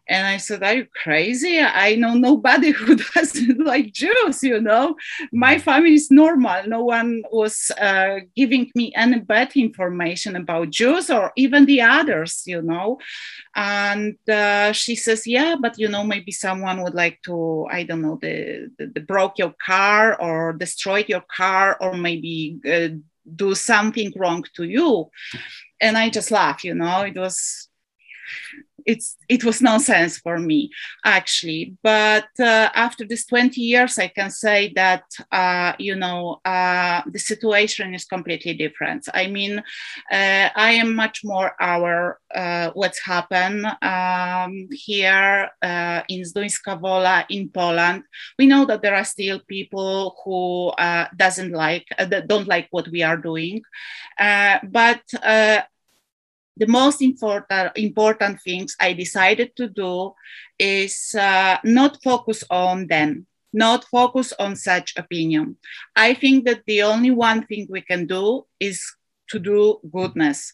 And 0.07 0.27
I 0.27 0.37
said, 0.37 0.63
Are 0.63 0.73
you 0.75 0.87
crazy? 1.03 1.59
I 1.59 1.95
know 1.95 2.13
nobody 2.13 2.71
who 2.79 2.95
doesn't 2.95 3.65
like 3.65 3.93
Jews, 3.93 4.43
you 4.43 4.61
know. 4.61 4.95
My 5.31 5.55
mm-hmm. 5.55 5.63
family 5.63 5.93
is 5.95 6.11
normal. 6.11 6.67
No 6.67 6.83
one 6.83 7.23
was 7.31 7.71
uh, 7.79 8.19
giving 8.35 8.71
me 8.75 8.93
any 8.95 9.19
bad 9.19 9.55
information 9.55 10.35
about 10.35 10.69
Jews 10.69 11.09
or 11.09 11.31
even 11.35 11.65
the 11.65 11.81
others, 11.81 12.43
you 12.45 12.61
know. 12.61 12.99
And 13.55 14.17
uh, 14.29 14.73
she 14.73 14.95
says, 14.95 15.25
Yeah, 15.25 15.55
but 15.59 15.79
you 15.79 15.87
know, 15.87 16.03
maybe 16.03 16.31
someone 16.31 16.83
would 16.83 16.95
like 16.95 17.21
to, 17.23 17.67
I 17.71 17.83
don't 17.83 18.01
know, 18.01 18.19
the, 18.21 18.71
the, 18.77 18.87
the 18.87 19.01
broke 19.01 19.39
your 19.39 19.55
car 19.65 20.19
or 20.21 20.53
destroyed 20.53 21.09
your 21.09 21.23
car 21.35 21.77
or 21.81 21.93
maybe 21.95 22.59
uh, 22.69 22.95
do 23.35 23.55
something 23.55 24.13
wrong 24.15 24.43
to 24.55 24.63
you. 24.63 25.09
And 25.81 25.97
I 25.97 26.09
just 26.09 26.31
laugh, 26.31 26.63
you 26.63 26.75
know, 26.75 27.01
it 27.01 27.17
was 27.17 27.69
it's 28.85 29.17
it 29.29 29.43
was 29.43 29.61
nonsense 29.61 30.17
for 30.17 30.37
me 30.39 30.69
actually. 31.03 31.75
But 31.83 32.29
uh, 32.39 32.69
after 32.73 33.05
this 33.05 33.25
20 33.25 33.61
years 33.61 33.97
i 33.97 34.07
can 34.07 34.29
say 34.29 34.71
that 34.75 35.03
uh, 35.31 35.73
you 35.79 35.95
know 35.95 36.39
uh, 36.45 37.01
the 37.11 37.19
situation 37.19 37.93
is 37.93 38.05
completely 38.05 38.53
different. 38.53 39.07
I 39.13 39.27
mean 39.27 39.59
uh, 40.11 40.49
i 40.55 40.71
am 40.71 40.95
much 40.95 41.21
more 41.23 41.53
aware 41.59 42.19
uh, 42.35 42.71
what's 42.73 43.03
happened 43.03 43.65
um, 43.81 44.67
here 44.71 45.49
uh, 45.61 46.01
in 46.09 46.21
Zduńska 46.21 46.79
Wola 46.79 47.25
in 47.29 47.49
poland. 47.49 48.03
We 48.37 48.45
know 48.45 48.65
that 48.65 48.81
there 48.81 48.95
are 48.95 49.05
still 49.05 49.39
people 49.47 50.15
who 50.23 50.71
doesn't 51.17 51.51
like 51.51 51.85
don't 52.27 52.47
like 52.47 52.67
what 52.71 52.87
we 52.89 53.03
are 53.03 53.17
doing. 53.17 53.61
But 54.17 55.01
the 56.57 56.67
most 56.67 57.01
important 57.01 57.71
important 57.75 58.41
things 58.41 58.75
I 58.79 58.93
decided 58.93 59.55
to 59.57 59.67
do 59.67 60.13
is 60.57 61.13
uh, 61.17 61.57
not 61.63 62.01
focus 62.03 62.43
on 62.49 62.87
them, 62.87 63.27
not 63.53 63.85
focus 63.85 64.33
on 64.39 64.55
such 64.55 64.93
opinion. 64.97 65.57
I 65.95 66.13
think 66.13 66.45
that 66.45 66.63
the 66.65 66.83
only 66.83 67.11
one 67.11 67.45
thing 67.45 67.67
we 67.69 67.81
can 67.81 68.07
do 68.07 68.45
is 68.59 68.81
to 69.29 69.39
do 69.39 69.79
goodness, 69.91 70.53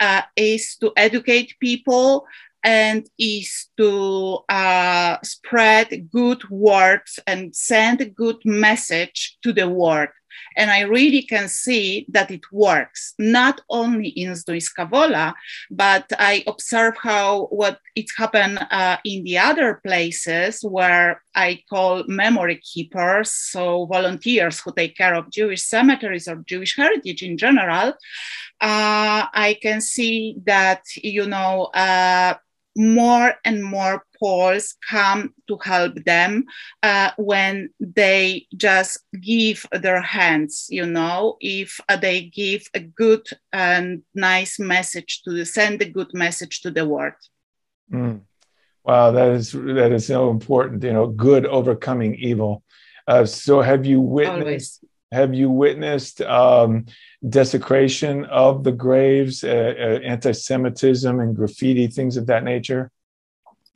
uh, 0.00 0.22
is 0.36 0.76
to 0.80 0.92
educate 0.96 1.54
people 1.60 2.26
and 2.64 3.08
is 3.18 3.68
to 3.76 4.38
uh, 4.48 5.16
spread 5.22 6.10
good 6.10 6.48
words 6.50 7.18
and 7.26 7.54
send 7.54 8.00
a 8.00 8.10
good 8.10 8.36
message 8.44 9.38
to 9.42 9.52
the 9.52 9.68
world. 9.68 10.08
And 10.56 10.70
I 10.70 10.80
really 10.80 11.22
can 11.22 11.48
see 11.48 12.06
that 12.08 12.30
it 12.30 12.42
works, 12.52 13.14
not 13.18 13.60
only 13.70 14.08
in 14.08 14.32
Zduńska 14.32 14.90
Wola, 14.90 15.34
but 15.70 16.10
I 16.18 16.44
observe 16.46 16.94
how 17.00 17.46
what 17.46 17.80
it 17.94 18.06
happened 18.16 18.58
uh, 18.70 18.96
in 19.04 19.24
the 19.24 19.38
other 19.38 19.80
places 19.84 20.62
where 20.62 21.22
I 21.34 21.62
call 21.70 22.04
memory 22.06 22.56
keepers, 22.56 23.30
so 23.30 23.86
volunteers 23.86 24.60
who 24.60 24.72
take 24.72 24.96
care 24.96 25.14
of 25.14 25.30
Jewish 25.30 25.62
cemeteries 25.62 26.28
or 26.28 26.42
Jewish 26.46 26.76
heritage 26.76 27.22
in 27.22 27.36
general. 27.38 27.94
Uh, 28.60 29.26
I 29.32 29.58
can 29.62 29.80
see 29.80 30.36
that, 30.44 30.82
you 30.96 31.26
know, 31.26 31.66
uh, 31.74 32.34
more 32.76 33.34
and 33.44 33.62
more 33.62 34.04
Poles 34.20 34.74
come 34.88 35.34
to 35.46 35.58
help 35.62 35.94
them 36.04 36.44
uh, 36.82 37.10
when 37.16 37.70
they 37.80 38.46
just 38.56 38.98
give 39.20 39.64
their 39.72 40.00
hands, 40.00 40.66
you 40.70 40.86
know, 40.86 41.36
if 41.40 41.80
uh, 41.88 41.96
they 41.96 42.22
give 42.22 42.62
a 42.74 42.80
good 42.80 43.26
and 43.52 44.02
nice 44.14 44.58
message 44.58 45.22
to 45.24 45.32
the, 45.32 45.44
send 45.44 45.80
a 45.82 45.88
good 45.88 46.12
message 46.14 46.60
to 46.62 46.70
the 46.70 46.86
world. 46.86 47.14
Mm. 47.92 48.22
Wow, 48.84 49.10
that 49.10 49.32
is 49.32 49.52
that 49.52 49.92
is 49.92 50.06
so 50.06 50.30
important. 50.30 50.82
You 50.82 50.94
know, 50.94 51.08
good 51.08 51.44
overcoming 51.44 52.14
evil. 52.14 52.62
Uh, 53.06 53.26
so, 53.26 53.60
have 53.60 53.84
you 53.84 54.00
witnessed? 54.00 54.40
Always. 54.40 54.84
Have 55.10 55.32
you 55.32 55.50
witnessed 55.50 56.20
um, 56.20 56.84
desecration 57.26 58.26
of 58.26 58.62
the 58.62 58.72
graves, 58.72 59.42
uh, 59.42 59.74
uh, 59.78 60.00
anti-Semitism, 60.04 61.18
and 61.18 61.34
graffiti, 61.34 61.86
things 61.86 62.18
of 62.18 62.26
that 62.26 62.44
nature? 62.44 62.90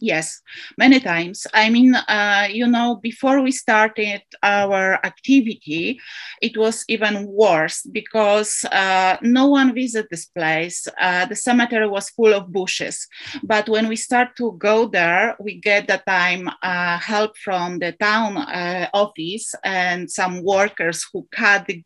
Yes, 0.04 0.42
many 0.76 0.98
times. 0.98 1.46
I 1.54 1.70
mean, 1.70 1.94
uh, 1.94 2.48
you 2.50 2.66
know, 2.66 2.96
before 3.00 3.40
we 3.40 3.52
started 3.52 4.22
our 4.42 4.94
activity, 5.06 6.00
it 6.40 6.56
was 6.56 6.84
even 6.88 7.24
worse 7.28 7.82
because 7.84 8.64
uh, 8.72 9.16
no 9.22 9.46
one 9.46 9.72
visited 9.72 10.08
this 10.10 10.26
place. 10.26 10.88
Uh, 11.00 11.26
the 11.26 11.36
cemetery 11.36 11.86
was 11.86 12.10
full 12.10 12.34
of 12.34 12.52
bushes. 12.52 13.06
But 13.44 13.68
when 13.68 13.86
we 13.86 13.94
start 13.94 14.34
to 14.38 14.56
go 14.58 14.88
there, 14.88 15.36
we 15.38 15.60
get 15.60 15.86
the 15.86 16.02
time 16.04 16.50
uh, 16.64 16.98
help 16.98 17.36
from 17.38 17.78
the 17.78 17.92
town 17.92 18.38
uh, 18.38 18.88
office 18.92 19.54
and 19.62 20.10
some 20.10 20.42
workers 20.42 21.06
who 21.12 21.28
cut 21.30 21.66
the 21.66 21.84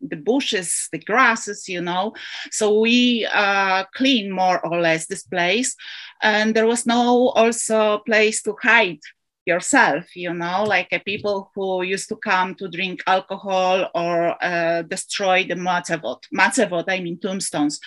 the 0.00 0.16
bushes, 0.16 0.88
the 0.92 0.98
grasses, 0.98 1.68
you 1.68 1.80
know. 1.80 2.14
So 2.50 2.80
we 2.80 3.26
uh, 3.32 3.84
clean 3.94 4.30
more 4.30 4.64
or 4.64 4.80
less 4.80 5.06
this 5.06 5.22
place, 5.22 5.74
and 6.22 6.54
there 6.54 6.66
was 6.66 6.86
no 6.86 7.28
also 7.30 7.98
place 7.98 8.42
to 8.42 8.56
hide 8.62 9.00
yourself, 9.48 10.14
you 10.14 10.32
know, 10.32 10.62
like 10.64 10.92
uh, 10.92 10.98
people 11.04 11.50
who 11.54 11.82
used 11.82 12.08
to 12.10 12.16
come 12.16 12.54
to 12.56 12.68
drink 12.68 13.02
alcohol 13.06 13.90
or 13.94 14.36
uh, 14.44 14.82
destroy 14.82 15.44
the 15.44 15.54
matzevot. 15.54 16.20
Matzevot, 16.32 16.84
I 16.86 17.00
mean 17.00 17.18
tombstones. 17.18 17.80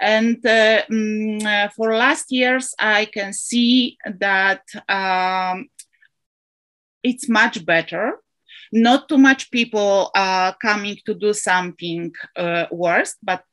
And 0.00 0.44
uh, 0.44 0.82
um, 0.90 1.70
for 1.76 1.94
last 1.94 2.32
years, 2.32 2.74
I 2.78 3.04
can 3.04 3.32
see 3.32 3.98
that 4.18 4.62
um, 4.88 5.68
it's 7.02 7.28
much 7.28 7.64
better 7.64 8.21
not 8.72 9.08
too 9.08 9.18
much 9.18 9.50
people 9.50 10.10
uh, 10.14 10.52
coming 10.54 10.96
to 11.06 11.14
do 11.14 11.32
something 11.32 12.12
uh, 12.36 12.66
worse, 12.70 13.16
but 13.22 13.44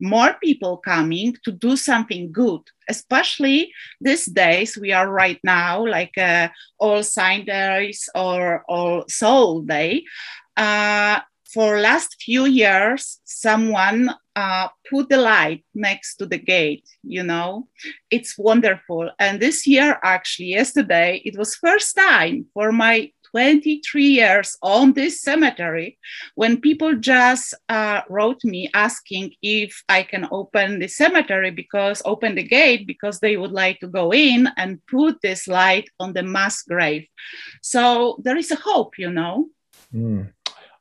more 0.00 0.34
people 0.42 0.78
coming 0.78 1.36
to 1.44 1.52
do 1.52 1.76
something 1.76 2.32
good 2.32 2.62
especially 2.88 3.72
these 4.00 4.26
days 4.26 4.76
we 4.76 4.92
are 4.92 5.08
right 5.08 5.38
now 5.44 5.86
like 5.86 6.16
uh, 6.18 6.48
all 6.78 7.02
sign 7.02 7.44
days 7.44 8.08
or 8.14 8.64
all 8.68 9.04
soul 9.08 9.62
day. 9.62 10.04
Uh, 10.56 11.20
for 11.54 11.80
last 11.80 12.16
few 12.20 12.46
years 12.46 13.20
someone 13.24 14.10
uh, 14.36 14.68
put 14.88 15.08
the 15.08 15.16
light 15.16 15.64
next 15.74 16.16
to 16.16 16.26
the 16.26 16.38
gate 16.38 16.88
you 17.02 17.22
know? 17.22 17.68
It's 18.10 18.38
wonderful. 18.38 19.10
And 19.18 19.40
this 19.40 19.66
year 19.66 19.98
actually 20.02 20.48
yesterday 20.48 21.22
it 21.24 21.38
was 21.38 21.54
first 21.54 21.94
time 21.96 22.46
for 22.54 22.72
my 22.72 23.12
23 23.30 24.04
years 24.04 24.56
on 24.62 24.92
this 24.92 25.20
cemetery 25.20 25.98
when 26.34 26.60
people 26.60 26.94
just 26.96 27.54
uh, 27.68 28.02
wrote 28.08 28.42
me 28.44 28.70
asking 28.74 29.32
if 29.42 29.82
I 29.88 30.02
can 30.02 30.28
open 30.30 30.78
the 30.78 30.88
cemetery 30.88 31.50
because 31.50 32.02
open 32.04 32.34
the 32.34 32.42
gate 32.42 32.86
because 32.86 33.20
they 33.20 33.36
would 33.36 33.52
like 33.52 33.80
to 33.80 33.88
go 33.88 34.12
in 34.12 34.48
and 34.56 34.84
put 34.86 35.20
this 35.22 35.46
light 35.48 35.88
on 35.98 36.12
the 36.12 36.22
mass 36.22 36.62
grave. 36.62 37.06
So 37.62 38.18
there 38.22 38.36
is 38.36 38.50
a 38.50 38.56
hope, 38.56 38.98
you 38.98 39.10
know. 39.10 39.48
Mm. 39.94 40.32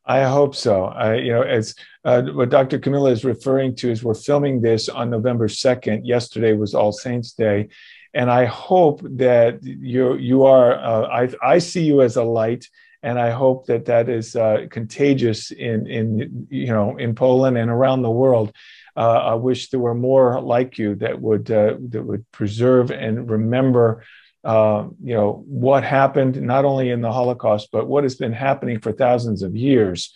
I 0.06 0.24
hope 0.24 0.56
so. 0.56 0.86
I, 0.86 1.15
you 1.15 1.34
know, 1.34 1.44
as 1.44 1.75
uh, 2.03 2.24
what 2.24 2.50
Dr. 2.50 2.79
Kamila 2.79 3.12
is 3.12 3.24
referring 3.24 3.75
to 3.75 3.91
is 3.91 4.03
we're 4.03 4.15
filming 4.15 4.60
this 4.60 4.89
on 4.89 5.12
November 5.12 5.48
2nd. 5.48 6.01
Yesterday 6.03 6.53
was 6.53 6.74
All 6.74 6.91
Saints 6.91 7.34
Day 7.34 7.70
and 8.13 8.30
I 8.32 8.46
hope 8.46 9.01
that 9.04 9.63
you 9.63 10.16
you 10.16 10.44
are. 10.44 10.74
Uh, 10.74 11.08
I 11.08 11.30
I 11.56 11.60
see 11.60 11.84
you 11.84 12.01
as 12.01 12.16
a 12.16 12.24
light, 12.24 12.68
and 13.04 13.20
I 13.20 13.32
hope 13.32 13.68
that 13.68 13.86
that 13.86 14.10
is 14.10 14.36
uh, 14.36 14.66
contagious 14.70 15.51
in 15.51 15.88
in 15.88 16.48
you 16.50 16.68
know 16.68 16.98
in 16.98 17.16
Poland 17.16 17.58
and 17.58 17.70
around 17.70 18.01
the 18.01 18.12
world. 18.12 18.51
Uh, 18.96 19.32
I 19.34 19.36
wish 19.36 19.70
there 19.70 19.80
were 19.80 19.96
more 19.96 20.42
like 20.42 20.78
you 20.78 20.96
that 20.96 21.22
would 21.22 21.51
uh, 21.51 21.75
that 21.89 22.04
would 22.04 22.30
preserve 22.32 22.92
and 22.92 23.30
remember. 23.30 24.04
Uh, 24.42 24.88
you 25.04 25.13
know 25.13 25.44
what 25.48 25.84
happened 25.84 26.42
not 26.42 26.63
only 26.63 26.89
in 26.92 27.01
the 27.01 27.12
Holocaust, 27.12 27.68
but 27.74 27.88
what 27.88 28.06
has 28.06 28.16
been 28.16 28.32
happening 28.32 28.80
for 28.80 28.94
thousands 28.94 29.44
of 29.44 29.54
years 29.54 30.13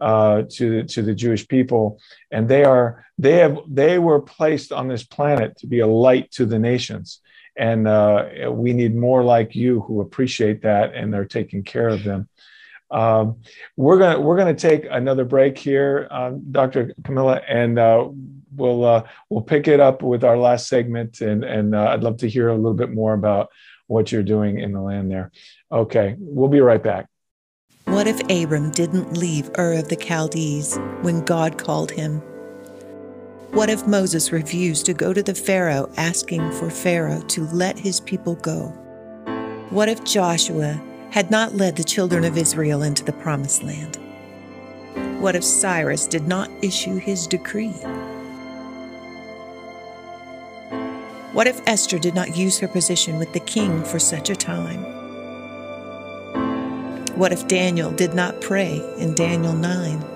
uh, 0.00 0.42
to 0.52 0.84
to 0.84 1.02
the 1.02 1.14
Jewish 1.14 1.46
people, 1.48 1.98
and 2.30 2.48
they 2.48 2.64
are 2.64 3.04
they 3.18 3.38
have 3.38 3.58
they 3.68 3.98
were 3.98 4.20
placed 4.20 4.70
on 4.70 4.86
this 4.86 5.02
planet 5.02 5.58
to 5.58 5.66
be 5.66 5.80
a 5.80 5.88
light 5.88 6.30
to 6.32 6.46
the 6.46 6.58
nations 6.58 7.20
and 7.56 7.86
uh, 7.86 8.26
we 8.50 8.72
need 8.72 8.94
more 8.94 9.22
like 9.22 9.54
you 9.54 9.80
who 9.80 10.00
appreciate 10.00 10.62
that 10.62 10.94
and 10.94 11.12
they're 11.12 11.24
taking 11.24 11.62
care 11.62 11.88
of 11.88 12.02
them. 12.02 12.28
Um, 12.90 13.40
we're 13.76 13.98
gonna 13.98 14.20
we're 14.20 14.36
gonna 14.36 14.54
take 14.54 14.86
another 14.90 15.24
break 15.24 15.58
here, 15.58 16.06
um, 16.10 16.42
Dr. 16.52 16.94
Kamila, 17.02 17.42
and 17.48 17.78
uh, 17.78 18.08
we'll 18.54 18.84
uh, 18.84 19.02
we'll 19.28 19.42
pick 19.42 19.66
it 19.68 19.80
up 19.80 20.02
with 20.02 20.22
our 20.22 20.38
last 20.38 20.68
segment, 20.68 21.20
and 21.20 21.44
and 21.44 21.74
uh, 21.74 21.88
I'd 21.88 22.04
love 22.04 22.18
to 22.18 22.28
hear 22.28 22.48
a 22.48 22.54
little 22.54 22.74
bit 22.74 22.92
more 22.92 23.14
about 23.14 23.50
what 23.86 24.12
you're 24.12 24.22
doing 24.22 24.60
in 24.60 24.72
the 24.72 24.80
land 24.80 25.10
there. 25.10 25.32
Okay, 25.72 26.14
we'll 26.18 26.48
be 26.48 26.60
right 26.60 26.82
back. 26.82 27.06
What 27.86 28.06
if 28.06 28.20
Abram 28.30 28.70
didn't 28.70 29.16
leave 29.16 29.50
Ur 29.58 29.74
of 29.74 29.88
the 29.88 29.96
Chaldees 29.96 30.78
when 31.02 31.24
God 31.24 31.58
called 31.58 31.90
him? 31.90 32.22
What 33.54 33.70
if 33.70 33.86
Moses 33.86 34.32
refused 34.32 34.84
to 34.86 34.94
go 34.94 35.12
to 35.12 35.22
the 35.22 35.32
Pharaoh 35.32 35.88
asking 35.96 36.50
for 36.54 36.68
Pharaoh 36.68 37.20
to 37.28 37.46
let 37.50 37.78
his 37.78 38.00
people 38.00 38.34
go? 38.34 38.70
What 39.70 39.88
if 39.88 40.02
Joshua 40.02 40.82
had 41.12 41.30
not 41.30 41.54
led 41.54 41.76
the 41.76 41.84
children 41.84 42.24
of 42.24 42.36
Israel 42.36 42.82
into 42.82 43.04
the 43.04 43.12
promised 43.12 43.62
land? 43.62 43.96
What 45.20 45.36
if 45.36 45.44
Cyrus 45.44 46.08
did 46.08 46.26
not 46.26 46.50
issue 46.64 46.96
his 46.96 47.28
decree? 47.28 47.70
What 51.32 51.46
if 51.46 51.60
Esther 51.68 52.00
did 52.00 52.16
not 52.16 52.36
use 52.36 52.58
her 52.58 52.66
position 52.66 53.20
with 53.20 53.32
the 53.34 53.38
king 53.38 53.84
for 53.84 54.00
such 54.00 54.30
a 54.30 54.34
time? 54.34 54.82
What 57.16 57.30
if 57.30 57.46
Daniel 57.46 57.92
did 57.92 58.14
not 58.14 58.40
pray 58.40 58.82
in 58.98 59.14
Daniel 59.14 59.52
9? 59.52 60.13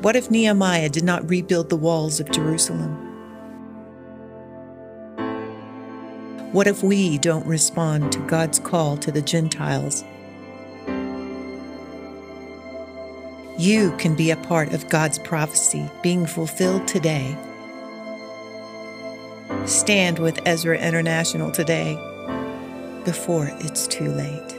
What 0.00 0.14
if 0.14 0.30
Nehemiah 0.30 0.88
did 0.88 1.02
not 1.02 1.28
rebuild 1.28 1.70
the 1.70 1.76
walls 1.76 2.20
of 2.20 2.30
Jerusalem? 2.30 2.94
What 6.52 6.68
if 6.68 6.84
we 6.84 7.18
don't 7.18 7.44
respond 7.44 8.12
to 8.12 8.20
God's 8.20 8.60
call 8.60 8.96
to 8.98 9.10
the 9.10 9.20
Gentiles? 9.20 10.04
You 13.58 13.92
can 13.98 14.14
be 14.14 14.30
a 14.30 14.36
part 14.36 14.72
of 14.72 14.88
God's 14.88 15.18
prophecy 15.18 15.90
being 16.00 16.26
fulfilled 16.26 16.86
today. 16.86 17.36
Stand 19.64 20.20
with 20.20 20.38
Ezra 20.46 20.78
International 20.78 21.50
today 21.50 21.96
before 23.04 23.50
it's 23.62 23.88
too 23.88 24.12
late. 24.12 24.54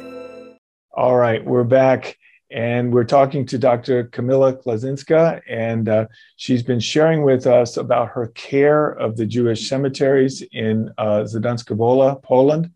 All 0.92 1.16
right, 1.16 1.46
we're 1.46 1.64
back. 1.64 2.18
And 2.52 2.92
we're 2.92 3.04
talking 3.04 3.46
to 3.48 3.60
Dr. 3.60 4.06
Kamila 4.06 4.64
Klauzinska, 4.64 5.42
and 5.48 5.88
uh, 5.88 6.08
she's 6.36 6.64
been 6.64 6.80
sharing 6.80 7.22
with 7.24 7.46
us 7.46 7.78
about 7.78 8.10
her 8.10 8.28
care 8.28 8.90
of 8.90 9.18
the 9.18 9.26
Jewish 9.26 9.70
cemeteries 9.70 10.42
in 10.52 10.92
uh, 10.98 11.26
Zduńska 11.26 11.78
Wola, 11.78 12.22
Poland. 12.24 12.72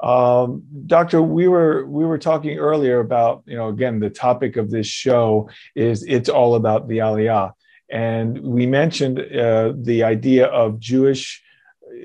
Um, 0.00 0.62
doctor, 0.86 1.20
we 1.20 1.48
were 1.48 1.84
we 1.86 2.06
were 2.06 2.18
talking 2.18 2.56
earlier 2.56 3.00
about 3.00 3.42
you 3.46 3.56
know 3.56 3.68
again 3.68 3.98
the 3.98 4.10
topic 4.10 4.56
of 4.56 4.70
this 4.70 4.86
show 4.86 5.50
is 5.74 6.04
it's 6.04 6.28
all 6.28 6.54
about 6.54 6.88
the 6.88 6.98
Aliyah, 6.98 7.52
and 7.90 8.38
we 8.38 8.64
mentioned 8.64 9.18
uh, 9.18 9.72
the 9.76 10.04
idea 10.04 10.46
of 10.46 10.78
Jewish 10.78 11.42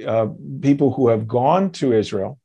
uh, 0.06 0.28
people 0.62 0.92
who 0.92 1.10
have 1.10 1.28
gone 1.28 1.72
to 1.72 1.94
Israel, 1.94 2.40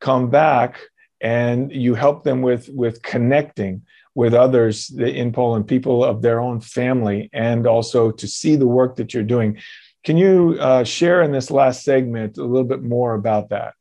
come 0.00 0.28
back 0.30 0.80
and 1.20 1.72
you 1.72 1.94
help 1.94 2.24
them 2.24 2.42
with 2.42 2.68
with 2.68 3.02
connecting 3.02 3.82
with 4.14 4.32
others 4.32 4.90
in 4.90 5.32
Poland, 5.32 5.66
people 5.66 6.04
of 6.04 6.22
their 6.22 6.40
own 6.40 6.60
family, 6.60 7.30
and 7.32 7.66
also 7.66 8.12
to 8.12 8.28
see 8.28 8.56
the 8.56 8.66
work 8.66 8.96
that 8.96 9.12
you're 9.12 9.24
doing. 9.24 9.58
Can 10.04 10.16
you 10.16 10.56
uh, 10.60 10.84
share 10.84 11.22
in 11.22 11.32
this 11.32 11.50
last 11.50 11.82
segment 11.82 12.38
a 12.38 12.44
little 12.44 12.68
bit 12.68 12.82
more 12.82 13.14
about 13.14 13.48
that? 13.48 13.74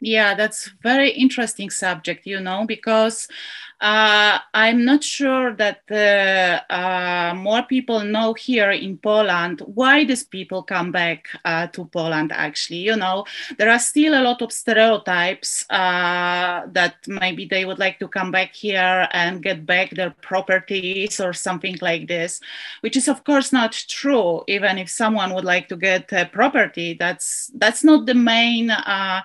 Yeah, 0.00 0.34
that's 0.34 0.68
very 0.82 1.10
interesting 1.10 1.70
subject, 1.70 2.26
you 2.26 2.40
know, 2.40 2.66
because 2.66 3.28
uh, 3.82 4.38
I'm 4.54 4.84
not 4.84 5.02
sure 5.02 5.54
that 5.56 5.80
uh, 5.90 6.72
uh, 6.72 7.34
more 7.34 7.64
people 7.64 8.04
know 8.04 8.32
here 8.32 8.70
in 8.70 8.96
Poland 8.96 9.60
why 9.66 10.04
these 10.04 10.22
people 10.22 10.62
come 10.62 10.92
back 10.92 11.26
uh, 11.44 11.66
to 11.68 11.86
Poland. 11.86 12.30
Actually, 12.32 12.78
you 12.78 12.94
know, 12.94 13.24
there 13.58 13.70
are 13.70 13.80
still 13.80 14.14
a 14.14 14.22
lot 14.22 14.40
of 14.40 14.52
stereotypes 14.52 15.66
uh, 15.68 16.62
that 16.68 16.94
maybe 17.08 17.44
they 17.44 17.64
would 17.64 17.80
like 17.80 17.98
to 17.98 18.06
come 18.06 18.30
back 18.30 18.54
here 18.54 19.08
and 19.12 19.42
get 19.42 19.66
back 19.66 19.90
their 19.90 20.14
properties 20.22 21.18
or 21.18 21.32
something 21.32 21.76
like 21.80 22.06
this, 22.06 22.40
which 22.82 22.96
is 22.96 23.08
of 23.08 23.24
course 23.24 23.52
not 23.52 23.72
true. 23.72 24.44
Even 24.46 24.78
if 24.78 24.88
someone 24.88 25.34
would 25.34 25.44
like 25.44 25.66
to 25.68 25.76
get 25.76 26.12
a 26.12 26.26
property, 26.26 26.94
that's 26.94 27.50
that's 27.56 27.82
not 27.82 28.06
the 28.06 28.14
main 28.14 28.70
uh, 28.70 29.22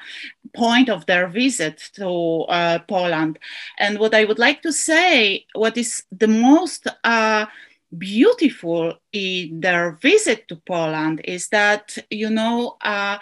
point 0.56 0.90
of 0.90 1.06
their 1.06 1.28
visit 1.28 1.92
to 1.94 2.46
Poland. 2.88 3.38
And 3.78 4.00
what 4.00 4.16
I 4.16 4.24
would 4.24 4.40
like 4.40 4.47
like 4.48 4.62
to 4.62 4.72
say 4.72 5.46
what 5.54 5.76
is 5.78 6.04
the 6.12 6.28
most 6.28 6.88
uh, 7.04 7.46
beautiful 7.98 8.94
in 9.12 9.60
their 9.60 9.92
visit 10.02 10.48
to 10.48 10.56
Poland 10.56 11.22
is 11.26 11.50
that, 11.50 11.98
you 12.10 12.30
know, 12.30 12.78
uh, 12.82 13.18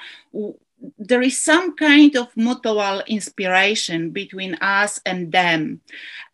there 1.00 1.24
is 1.24 1.42
some 1.42 1.76
kind 1.76 2.16
of 2.16 2.28
mutual 2.36 3.02
inspiration 3.08 4.12
between 4.12 4.54
us 4.62 5.00
and 5.06 5.32
them. 5.32 5.82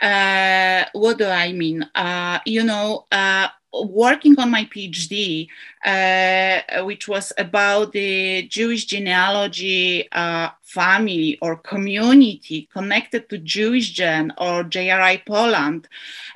Uh, 0.02 0.84
what 0.92 1.18
do 1.18 1.26
I 1.26 1.54
mean? 1.54 1.84
Uh, 1.96 2.40
you 2.46 2.64
know, 2.64 3.06
uh, 3.12 3.48
working 3.74 4.40
on 4.40 4.52
my 4.52 4.66
PhD, 4.66 5.48
uh, 5.86 6.84
which 6.84 7.08
was 7.08 7.32
about 7.38 7.92
the 7.92 8.44
Jewish 8.44 8.86
genealogy 8.86 10.08
uh, 10.12 10.50
family 10.62 11.38
or 11.42 11.58
community 11.58 12.70
connected 12.72 13.30
to 13.30 13.38
JewishGen 13.40 14.32
or 14.38 14.64
JRI 14.64 15.26
Poland. 15.26 15.88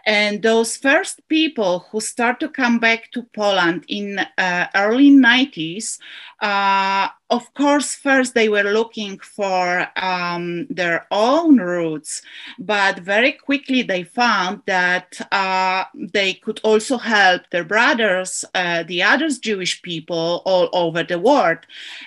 And 0.06 0.42
those 0.42 0.78
first 0.78 1.28
people 1.30 1.88
who 1.90 2.02
start 2.02 2.40
to 2.42 2.50
come 2.50 2.80
back 2.80 3.12
to 3.12 3.24
Poland 3.24 3.86
in 3.88 4.20
uh, 4.38 4.68
early 4.76 5.10
90s, 5.10 6.00
uh, 6.42 7.08
of 7.30 7.54
course, 7.54 7.96
first 7.96 8.36
they 8.36 8.50
were 8.50 8.72
looking 8.72 9.18
for 9.20 9.88
um, 9.96 10.68
their 10.70 11.08
own 11.10 11.58
roots, 11.58 12.22
but 12.60 13.00
very 13.00 13.32
quickly 13.32 13.82
they 13.82 14.04
found 14.04 14.62
that 14.68 15.20
uh, 15.32 15.86
they 16.14 16.34
could 16.34 16.60
also 16.64 16.98
help 17.26 17.50
their 17.50 17.64
brothers, 17.64 18.46
uh, 18.54 18.84
the 18.84 19.02
other 19.12 19.30
Jewish 19.50 19.82
people 19.82 20.42
all 20.46 20.68
over 20.74 21.02
the 21.04 21.20
world. 21.20 21.62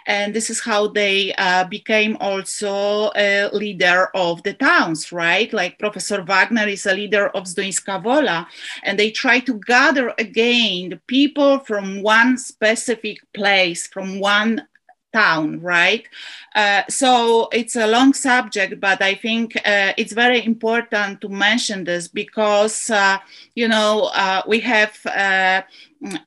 And 0.07 0.35
this 0.35 0.49
is 0.51 0.61
how 0.61 0.83
they 1.01 1.35
uh, 1.35 1.65
became 1.65 2.17
also 2.21 3.11
a 3.17 3.49
leader 3.53 4.01
of 4.15 4.43
the 4.43 4.55
towns, 4.55 5.13
right? 5.13 5.51
Like 5.53 5.79
Professor 5.85 6.23
Wagner 6.23 6.69
is 6.69 6.87
a 6.87 6.95
leader 6.95 7.27
of 7.37 7.45
Zduńska 7.45 8.03
Wola, 8.05 8.47
and 8.83 8.99
they 8.99 9.11
try 9.11 9.41
to 9.41 9.55
gather 9.75 10.07
again 10.19 10.91
the 10.91 11.01
people 11.07 11.59
from 11.69 12.03
one 12.03 12.39
specific 12.39 13.19
place, 13.33 13.87
from 13.95 14.21
one 14.21 14.67
town, 15.13 15.61
right? 15.61 16.07
Uh, 16.55 16.83
so 16.89 17.49
it's 17.53 17.77
a 17.77 17.87
long 17.87 18.13
subject, 18.13 18.81
but 18.81 19.01
I 19.03 19.15
think 19.15 19.57
uh, 19.57 19.93
it's 19.97 20.13
very 20.13 20.45
important 20.45 21.21
to 21.21 21.29
mention 21.29 21.85
this 21.85 22.09
because, 22.09 22.91
uh, 22.91 23.19
you 23.55 23.69
know, 23.69 24.11
uh, 24.15 24.43
we 24.47 24.61
have 24.61 24.99
uh, 25.07 25.63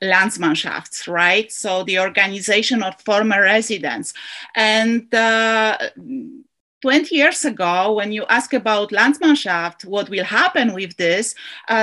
Landsmannschafts, 0.02 1.08
right? 1.08 1.50
So 1.50 1.84
the 1.84 2.00
organization 2.00 2.82
of 2.82 3.00
former 3.00 3.42
residents. 3.42 4.14
And 4.54 5.12
uh, 5.14 5.78
20 6.82 7.14
years 7.14 7.44
ago, 7.44 7.92
when 7.92 8.12
you 8.12 8.24
ask 8.28 8.52
about 8.52 8.90
Landsmannschaft, 8.90 9.84
what 9.84 10.08
will 10.08 10.24
happen 10.24 10.74
with 10.74 10.96
this, 10.96 11.34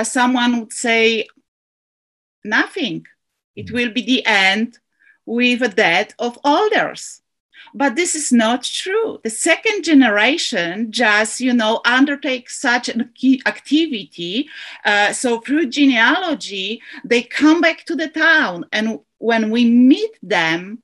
someone 0.02 0.60
would 0.60 0.72
say, 0.72 1.26
nothing. 2.44 3.06
It 3.56 3.66
mm. 3.66 3.72
will 3.72 3.90
be 3.92 4.02
the 4.02 4.26
end 4.26 4.78
with 5.30 5.76
death 5.76 6.12
of 6.18 6.38
elders. 6.44 7.22
But 7.72 7.94
this 7.94 8.16
is 8.16 8.32
not 8.32 8.64
true. 8.64 9.20
The 9.22 9.30
second 9.30 9.84
generation 9.84 10.90
just, 10.90 11.40
you 11.40 11.52
know, 11.52 11.80
undertake 11.84 12.50
such 12.50 12.88
an 12.88 13.12
activity. 13.46 14.48
Uh, 14.84 15.12
so 15.12 15.40
through 15.40 15.66
genealogy, 15.66 16.82
they 17.04 17.22
come 17.22 17.60
back 17.60 17.84
to 17.84 17.94
the 17.94 18.08
town. 18.08 18.66
And 18.72 18.98
when 19.18 19.50
we 19.50 19.64
meet 19.70 20.18
them, 20.20 20.82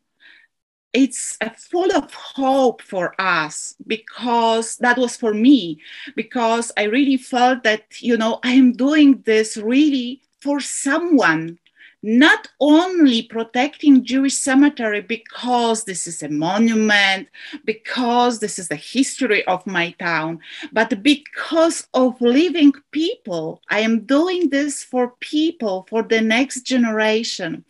it's 0.92 1.36
full 1.56 1.92
of 1.92 2.14
hope 2.14 2.80
for 2.80 3.20
us 3.20 3.74
because 3.86 4.76
that 4.76 4.96
was 4.96 5.14
for 5.14 5.34
me 5.34 5.78
because 6.14 6.72
i 6.78 6.84
really 6.84 7.18
felt 7.18 7.62
that 7.64 7.82
you 8.00 8.16
know 8.16 8.40
i 8.42 8.52
am 8.52 8.72
doing 8.72 9.22
this 9.26 9.58
really 9.58 10.22
for 10.40 10.58
someone 10.58 11.58
not 12.06 12.46
only 12.60 13.22
protecting 13.22 14.04
Jewish 14.04 14.34
cemetery 14.34 15.00
because 15.00 15.82
this 15.82 16.06
is 16.06 16.22
a 16.22 16.28
monument, 16.28 17.26
because 17.64 18.38
this 18.38 18.60
is 18.60 18.68
the 18.68 18.76
history 18.76 19.44
of 19.46 19.66
my 19.66 19.90
town, 19.98 20.38
but 20.72 21.02
because 21.02 21.88
of 21.94 22.20
living 22.20 22.72
people. 22.92 23.60
I 23.70 23.80
am 23.80 24.06
doing 24.06 24.50
this 24.50 24.84
for 24.84 25.14
people, 25.18 25.84
for 25.90 26.04
the 26.04 26.20
next 26.20 26.60
generation. 26.60 27.64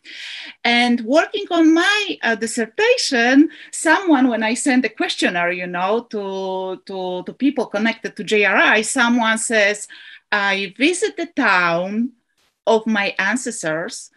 And 0.65 1.01
working 1.01 1.47
on 1.51 1.73
my 1.73 2.19
uh, 2.23 2.35
dissertation, 2.35 3.49
someone, 3.73 4.29
when 4.29 4.43
I 4.43 4.53
send 4.53 4.85
a 4.85 4.91
questionnaire, 4.91 5.53
you 5.53 5.67
know, 5.67 6.07
to, 6.11 6.83
to, 6.85 7.23
to 7.25 7.33
people 7.33 7.67
connected 7.67 8.17
to 8.17 8.25
JRI, 8.25 8.85
someone 8.85 9.39
says, 9.39 9.89
I 10.31 10.75
visit 10.77 11.17
the 11.17 11.27
town 11.27 12.13
of 12.67 12.87
my 12.87 13.15
ancestors 13.19 14.11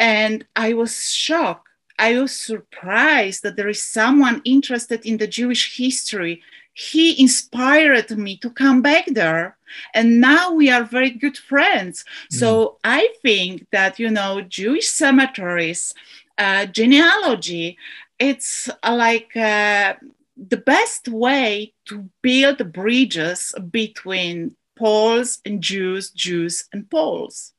and 0.00 0.46
I 0.56 0.72
was 0.72 1.14
shocked. 1.14 1.68
I 1.98 2.18
was 2.18 2.34
surprised 2.34 3.42
that 3.42 3.56
there 3.56 3.68
is 3.68 3.82
someone 3.82 4.40
interested 4.46 5.04
in 5.04 5.18
the 5.18 5.26
Jewish 5.26 5.76
history. 5.76 6.42
He 6.72 7.20
inspired 7.20 8.10
me 8.16 8.38
to 8.38 8.48
come 8.48 8.80
back 8.80 9.04
there. 9.08 9.58
And 9.92 10.18
now 10.18 10.52
we 10.52 10.70
are 10.70 10.82
very 10.84 11.10
good 11.10 11.36
friends. 11.36 12.04
Mm. 12.32 12.38
So 12.38 12.78
I 12.82 13.12
think 13.20 13.66
that, 13.72 13.98
you 13.98 14.10
know, 14.10 14.40
Jewish 14.40 14.88
cemeteries, 14.88 15.92
uh, 16.38 16.64
genealogy, 16.64 17.76
it's 18.18 18.70
uh, 18.82 18.94
like 18.96 19.36
uh, 19.36 19.94
the 20.34 20.56
best 20.56 21.08
way 21.08 21.74
to 21.88 22.08
build 22.22 22.72
bridges 22.72 23.54
between 23.70 24.56
Poles 24.78 25.40
and 25.44 25.60
Jews, 25.60 26.10
Jews 26.10 26.64
and 26.72 26.88
Poles. 26.88 27.52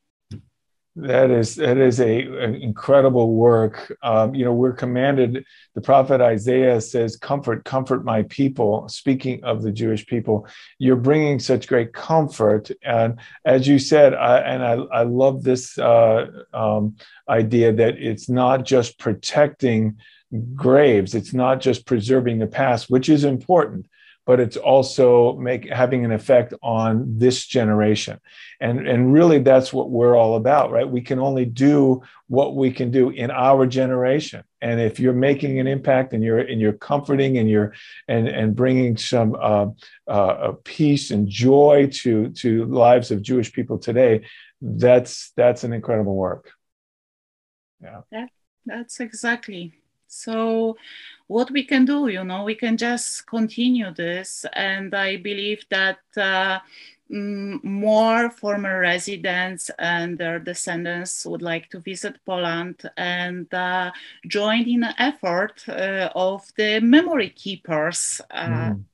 That 0.94 1.30
is 1.30 1.56
that 1.56 1.78
is 1.78 2.00
a, 2.00 2.20
an 2.20 2.54
incredible 2.56 3.32
work. 3.32 3.96
Um, 4.02 4.34
you 4.34 4.44
know, 4.44 4.52
we're 4.52 4.74
commanded. 4.74 5.42
The 5.74 5.80
prophet 5.80 6.20
Isaiah 6.20 6.82
says, 6.82 7.16
"Comfort, 7.16 7.64
comfort 7.64 8.04
my 8.04 8.24
people." 8.24 8.86
Speaking 8.90 9.42
of 9.42 9.62
the 9.62 9.72
Jewish 9.72 10.06
people, 10.06 10.46
you're 10.78 10.96
bringing 10.96 11.38
such 11.38 11.66
great 11.66 11.94
comfort. 11.94 12.70
And 12.82 13.18
as 13.46 13.66
you 13.66 13.78
said, 13.78 14.12
I, 14.12 14.40
and 14.40 14.62
I, 14.62 14.72
I 15.00 15.02
love 15.04 15.42
this 15.42 15.78
uh, 15.78 16.26
um, 16.52 16.96
idea 17.26 17.72
that 17.72 17.96
it's 17.96 18.28
not 18.28 18.66
just 18.66 18.98
protecting 18.98 19.96
graves. 20.54 21.14
It's 21.14 21.32
not 21.32 21.62
just 21.62 21.86
preserving 21.86 22.38
the 22.38 22.46
past, 22.46 22.90
which 22.90 23.08
is 23.08 23.24
important 23.24 23.86
but 24.24 24.40
it's 24.40 24.56
also 24.56 25.36
make 25.36 25.68
having 25.68 26.04
an 26.04 26.12
effect 26.12 26.54
on 26.62 27.18
this 27.18 27.46
generation. 27.46 28.20
And 28.60 28.86
and 28.86 29.12
really 29.12 29.40
that's 29.40 29.72
what 29.72 29.90
we're 29.90 30.16
all 30.16 30.36
about 30.36 30.70
right? 30.70 30.88
We 30.88 31.00
can 31.00 31.18
only 31.18 31.44
do 31.44 32.02
what 32.28 32.54
we 32.54 32.72
can 32.72 32.90
do 32.90 33.10
in 33.10 33.30
our 33.30 33.66
generation. 33.66 34.44
And 34.60 34.80
if 34.80 35.00
you're 35.00 35.12
making 35.12 35.58
an 35.58 35.66
impact 35.66 36.12
and 36.12 36.22
you're 36.22 36.38
and 36.38 36.60
you're 36.60 36.72
comforting 36.72 37.38
and 37.38 37.48
you're 37.50 37.72
and 38.08 38.28
and 38.28 38.54
bringing 38.54 38.96
some 38.96 39.36
uh, 39.40 39.66
uh, 40.06 40.52
peace 40.64 41.10
and 41.10 41.28
joy 41.28 41.88
to 42.02 42.30
to 42.30 42.64
lives 42.66 43.10
of 43.10 43.22
jewish 43.22 43.52
people 43.52 43.78
today 43.78 44.22
that's 44.62 45.32
that's 45.36 45.64
an 45.64 45.72
incredible 45.72 46.14
work. 46.14 46.52
Yeah. 47.82 48.02
That, 48.12 48.28
that's 48.64 49.00
exactly 49.00 49.74
so 50.12 50.76
what 51.26 51.50
we 51.50 51.64
can 51.64 51.84
do 51.84 52.08
you 52.08 52.24
know 52.24 52.44
we 52.44 52.54
can 52.54 52.76
just 52.76 53.26
continue 53.26 53.92
this 53.94 54.44
and 54.52 54.94
i 54.94 55.16
believe 55.16 55.64
that 55.70 55.98
uh, 56.16 56.58
more 57.12 58.30
former 58.30 58.80
residents 58.80 59.70
and 59.78 60.16
their 60.16 60.38
descendants 60.38 61.26
would 61.26 61.42
like 61.42 61.68
to 61.68 61.78
visit 61.78 62.16
Poland 62.24 62.88
and 62.96 63.52
uh, 63.52 63.92
join 64.26 64.62
in 64.62 64.80
the 64.80 64.94
effort 64.98 65.62
uh, 65.68 66.08
of 66.14 66.50
the 66.56 66.80
memory 66.80 67.28
keepers 67.28 68.20
uh, 68.30 68.46
mm. 68.46 68.84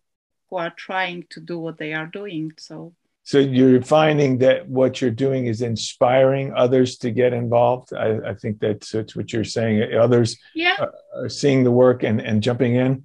who 0.50 0.56
are 0.56 0.70
trying 0.70 1.26
to 1.30 1.40
do 1.40 1.60
what 1.60 1.78
they 1.78 1.94
are 1.94 2.06
doing. 2.06 2.52
So 2.56 2.92
so 3.28 3.38
you're 3.38 3.82
finding 3.82 4.38
that 4.38 4.66
what 4.66 5.02
you're 5.02 5.10
doing 5.10 5.48
is 5.48 5.60
inspiring 5.60 6.54
others 6.54 6.96
to 7.00 7.10
get 7.10 7.34
involved? 7.34 7.92
I, 7.92 8.30
I 8.30 8.32
think 8.32 8.58
that's, 8.58 8.90
that's, 8.90 9.14
what 9.14 9.34
you're 9.34 9.44
saying. 9.44 9.92
Others 9.92 10.38
yeah. 10.54 10.86
are, 11.14 11.28
seeing 11.28 11.62
the 11.62 11.70
work 11.70 12.04
and, 12.04 12.22
and 12.22 12.42
jumping 12.42 12.76
in? 12.76 13.04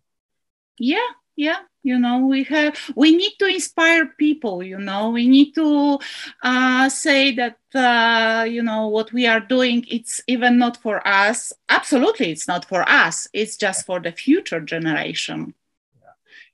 Yeah 0.79 1.09
yeah. 1.35 1.59
You 1.85 1.99
know 1.99 2.25
we 2.25 2.43
have 2.45 2.77
we 2.95 3.13
need 3.13 3.33
to 3.39 3.45
inspire 3.47 4.05
people 4.17 4.63
you 4.63 4.77
know. 4.77 5.09
We 5.09 5.27
need 5.27 5.53
to 5.55 5.99
uh, 6.41 6.87
say 6.87 7.35
that 7.35 7.57
uh, 7.75 8.45
you 8.45 8.63
know 8.63 8.87
what 8.87 9.11
we 9.11 9.27
are 9.27 9.41
doing 9.41 9.85
it's 9.89 10.21
even 10.27 10.57
not 10.57 10.77
for 10.77 11.05
us. 11.05 11.51
Absolutely 11.67 12.31
it's 12.31 12.47
not 12.47 12.63
for 12.63 12.87
us. 12.87 13.27
It's 13.33 13.57
just 13.57 13.85
for 13.85 13.99
the 13.99 14.13
future 14.13 14.61
generation 14.61 15.53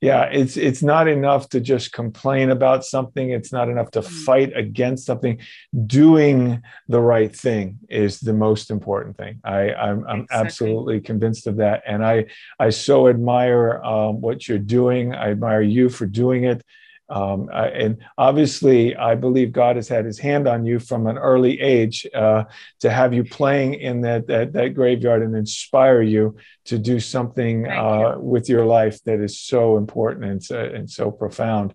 yeah 0.00 0.24
it's 0.24 0.56
it's 0.56 0.82
not 0.82 1.08
enough 1.08 1.48
to 1.50 1.60
just 1.60 1.92
complain 1.92 2.50
about 2.50 2.84
something. 2.84 3.30
It's 3.30 3.52
not 3.52 3.68
enough 3.68 3.90
to 3.92 4.00
mm. 4.00 4.08
fight 4.24 4.56
against 4.56 5.06
something. 5.06 5.38
Doing 5.86 6.62
the 6.88 7.00
right 7.00 7.34
thing 7.34 7.78
is 7.88 8.20
the 8.20 8.32
most 8.32 8.70
important 8.70 9.16
thing. 9.16 9.40
I 9.44 9.72
i'm, 9.72 10.06
I'm 10.06 10.20
exactly. 10.20 10.46
absolutely 10.46 11.00
convinced 11.00 11.46
of 11.46 11.56
that. 11.56 11.82
And 11.86 12.04
i 12.04 12.26
i 12.58 12.70
so 12.70 13.08
admire 13.08 13.82
um, 13.82 14.20
what 14.20 14.48
you're 14.48 14.58
doing. 14.58 15.14
I 15.14 15.30
admire 15.30 15.62
you 15.62 15.88
for 15.88 16.06
doing 16.06 16.44
it 16.44 16.64
um, 17.10 17.48
I, 17.52 17.68
and 17.68 17.98
obviously, 18.16 18.96
I 18.96 19.16
believe 19.16 19.52
God 19.52 19.76
has 19.76 19.88
had 19.88 20.04
His 20.04 20.18
hand 20.18 20.46
on 20.46 20.64
you 20.64 20.78
from 20.78 21.08
an 21.08 21.18
early 21.18 21.60
age 21.60 22.06
uh, 22.14 22.44
to 22.80 22.90
have 22.90 23.12
you 23.12 23.24
playing 23.24 23.74
in 23.74 24.00
that, 24.02 24.28
that, 24.28 24.52
that 24.52 24.74
graveyard 24.74 25.22
and 25.22 25.34
inspire 25.34 26.02
you 26.02 26.36
to 26.66 26.78
do 26.78 27.00
something 27.00 27.68
uh, 27.68 28.14
you. 28.14 28.20
with 28.20 28.48
your 28.48 28.64
life 28.64 29.02
that 29.04 29.20
is 29.20 29.40
so 29.40 29.76
important 29.76 30.24
and 30.24 30.42
so, 30.42 30.60
and 30.60 30.88
so 30.88 31.10
profound. 31.10 31.74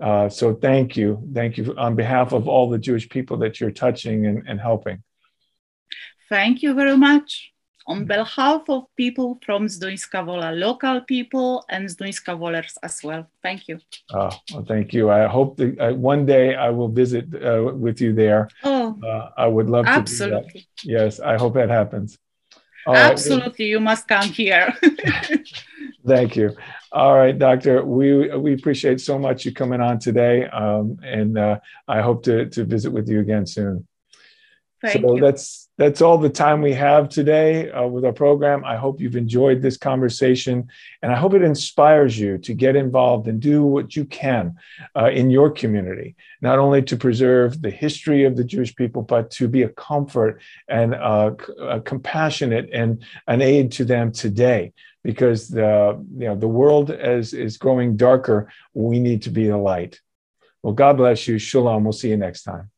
Uh, 0.00 0.30
so 0.30 0.54
thank 0.54 0.96
you, 0.96 1.28
thank 1.34 1.58
you 1.58 1.74
on 1.76 1.94
behalf 1.94 2.32
of 2.32 2.48
all 2.48 2.70
the 2.70 2.78
Jewish 2.78 3.06
people 3.08 3.36
that 3.38 3.60
you're 3.60 3.70
touching 3.70 4.24
and, 4.24 4.42
and 4.48 4.58
helping. 4.58 5.02
Thank 6.30 6.62
you 6.62 6.72
very 6.72 6.96
much. 6.96 7.52
On 7.90 8.04
behalf 8.06 8.62
of 8.68 8.84
people 8.96 9.38
from 9.44 9.66
Zduńska 9.66 10.24
Wola, 10.24 10.52
local 10.52 11.00
people 11.00 11.64
and 11.68 11.88
Zduńska 11.88 12.38
Wolers 12.38 12.74
as 12.82 13.02
well. 13.02 13.26
Thank 13.42 13.66
you. 13.68 13.78
Oh, 14.14 14.30
well, 14.52 14.64
thank 14.66 14.92
you. 14.94 15.10
I 15.10 15.26
hope 15.26 15.56
that 15.56 15.78
uh, 15.80 15.94
one 15.94 16.24
day 16.24 16.54
I 16.54 16.70
will 16.70 16.88
visit 17.02 17.24
uh, 17.34 17.72
with 17.74 18.00
you 18.00 18.12
there. 18.14 18.48
Oh, 18.62 18.96
Uh, 19.02 19.28
I 19.36 19.46
would 19.54 19.68
love 19.68 19.86
to. 19.86 19.92
do 19.92 19.96
that. 19.96 20.00
absolutely. 20.00 20.68
Yes, 20.84 21.20
I 21.20 21.36
hope 21.36 21.54
that 21.54 21.68
happens. 21.68 22.16
All 22.86 22.94
right. 22.94 23.12
Absolutely. 23.12 23.66
You 23.66 23.80
must 23.80 24.06
come 24.08 24.28
here. 24.28 24.72
Thank 26.06 26.36
you. 26.36 26.56
All 26.92 27.14
right, 27.14 27.36
Doctor. 27.38 27.84
We 27.84 28.28
we 28.36 28.54
appreciate 28.54 29.00
so 29.00 29.18
much 29.18 29.44
you 29.44 29.52
coming 29.52 29.80
on 29.80 29.98
today, 29.98 30.46
um, 30.48 30.96
and 31.04 31.36
uh, 31.38 31.58
I 31.86 32.00
hope 32.00 32.22
to 32.24 32.46
to 32.54 32.64
visit 32.64 32.90
with 32.92 33.06
you 33.08 33.20
again 33.20 33.46
soon. 33.46 33.86
Thank 34.82 35.04
so 35.04 35.16
you. 35.16 35.20
that's 35.20 35.68
that's 35.76 36.00
all 36.00 36.16
the 36.16 36.30
time 36.30 36.62
we 36.62 36.72
have 36.72 37.08
today 37.08 37.70
uh, 37.70 37.86
with 37.86 38.04
our 38.04 38.12
program. 38.12 38.64
I 38.64 38.76
hope 38.76 39.00
you've 39.00 39.16
enjoyed 39.16 39.60
this 39.60 39.76
conversation, 39.76 40.68
and 41.02 41.12
I 41.12 41.16
hope 41.16 41.34
it 41.34 41.42
inspires 41.42 42.18
you 42.18 42.38
to 42.38 42.54
get 42.54 42.76
involved 42.76 43.28
and 43.28 43.40
do 43.40 43.62
what 43.62 43.94
you 43.94 44.06
can 44.06 44.56
uh, 44.96 45.10
in 45.10 45.28
your 45.30 45.50
community, 45.50 46.16
not 46.40 46.58
only 46.58 46.82
to 46.82 46.96
preserve 46.96 47.60
the 47.60 47.70
history 47.70 48.24
of 48.24 48.36
the 48.36 48.44
Jewish 48.44 48.74
people, 48.74 49.02
but 49.02 49.30
to 49.32 49.48
be 49.48 49.62
a 49.62 49.68
comfort 49.68 50.40
and 50.68 50.94
uh, 50.94 51.32
a 51.60 51.80
compassionate 51.80 52.70
and 52.72 53.04
an 53.26 53.42
aid 53.42 53.72
to 53.72 53.84
them 53.84 54.12
today. 54.12 54.72
Because 55.02 55.48
the 55.48 56.02
you 56.16 56.26
know 56.26 56.36
the 56.36 56.48
world 56.48 56.90
as 56.90 57.34
is 57.34 57.58
growing 57.58 57.96
darker, 57.96 58.50
we 58.72 58.98
need 58.98 59.22
to 59.22 59.30
be 59.30 59.48
a 59.48 59.58
light. 59.58 60.00
Well, 60.62 60.74
God 60.74 60.96
bless 60.96 61.26
you. 61.28 61.38
Shalom. 61.38 61.84
We'll 61.84 61.92
see 61.92 62.10
you 62.10 62.18
next 62.18 62.44
time. 62.44 62.70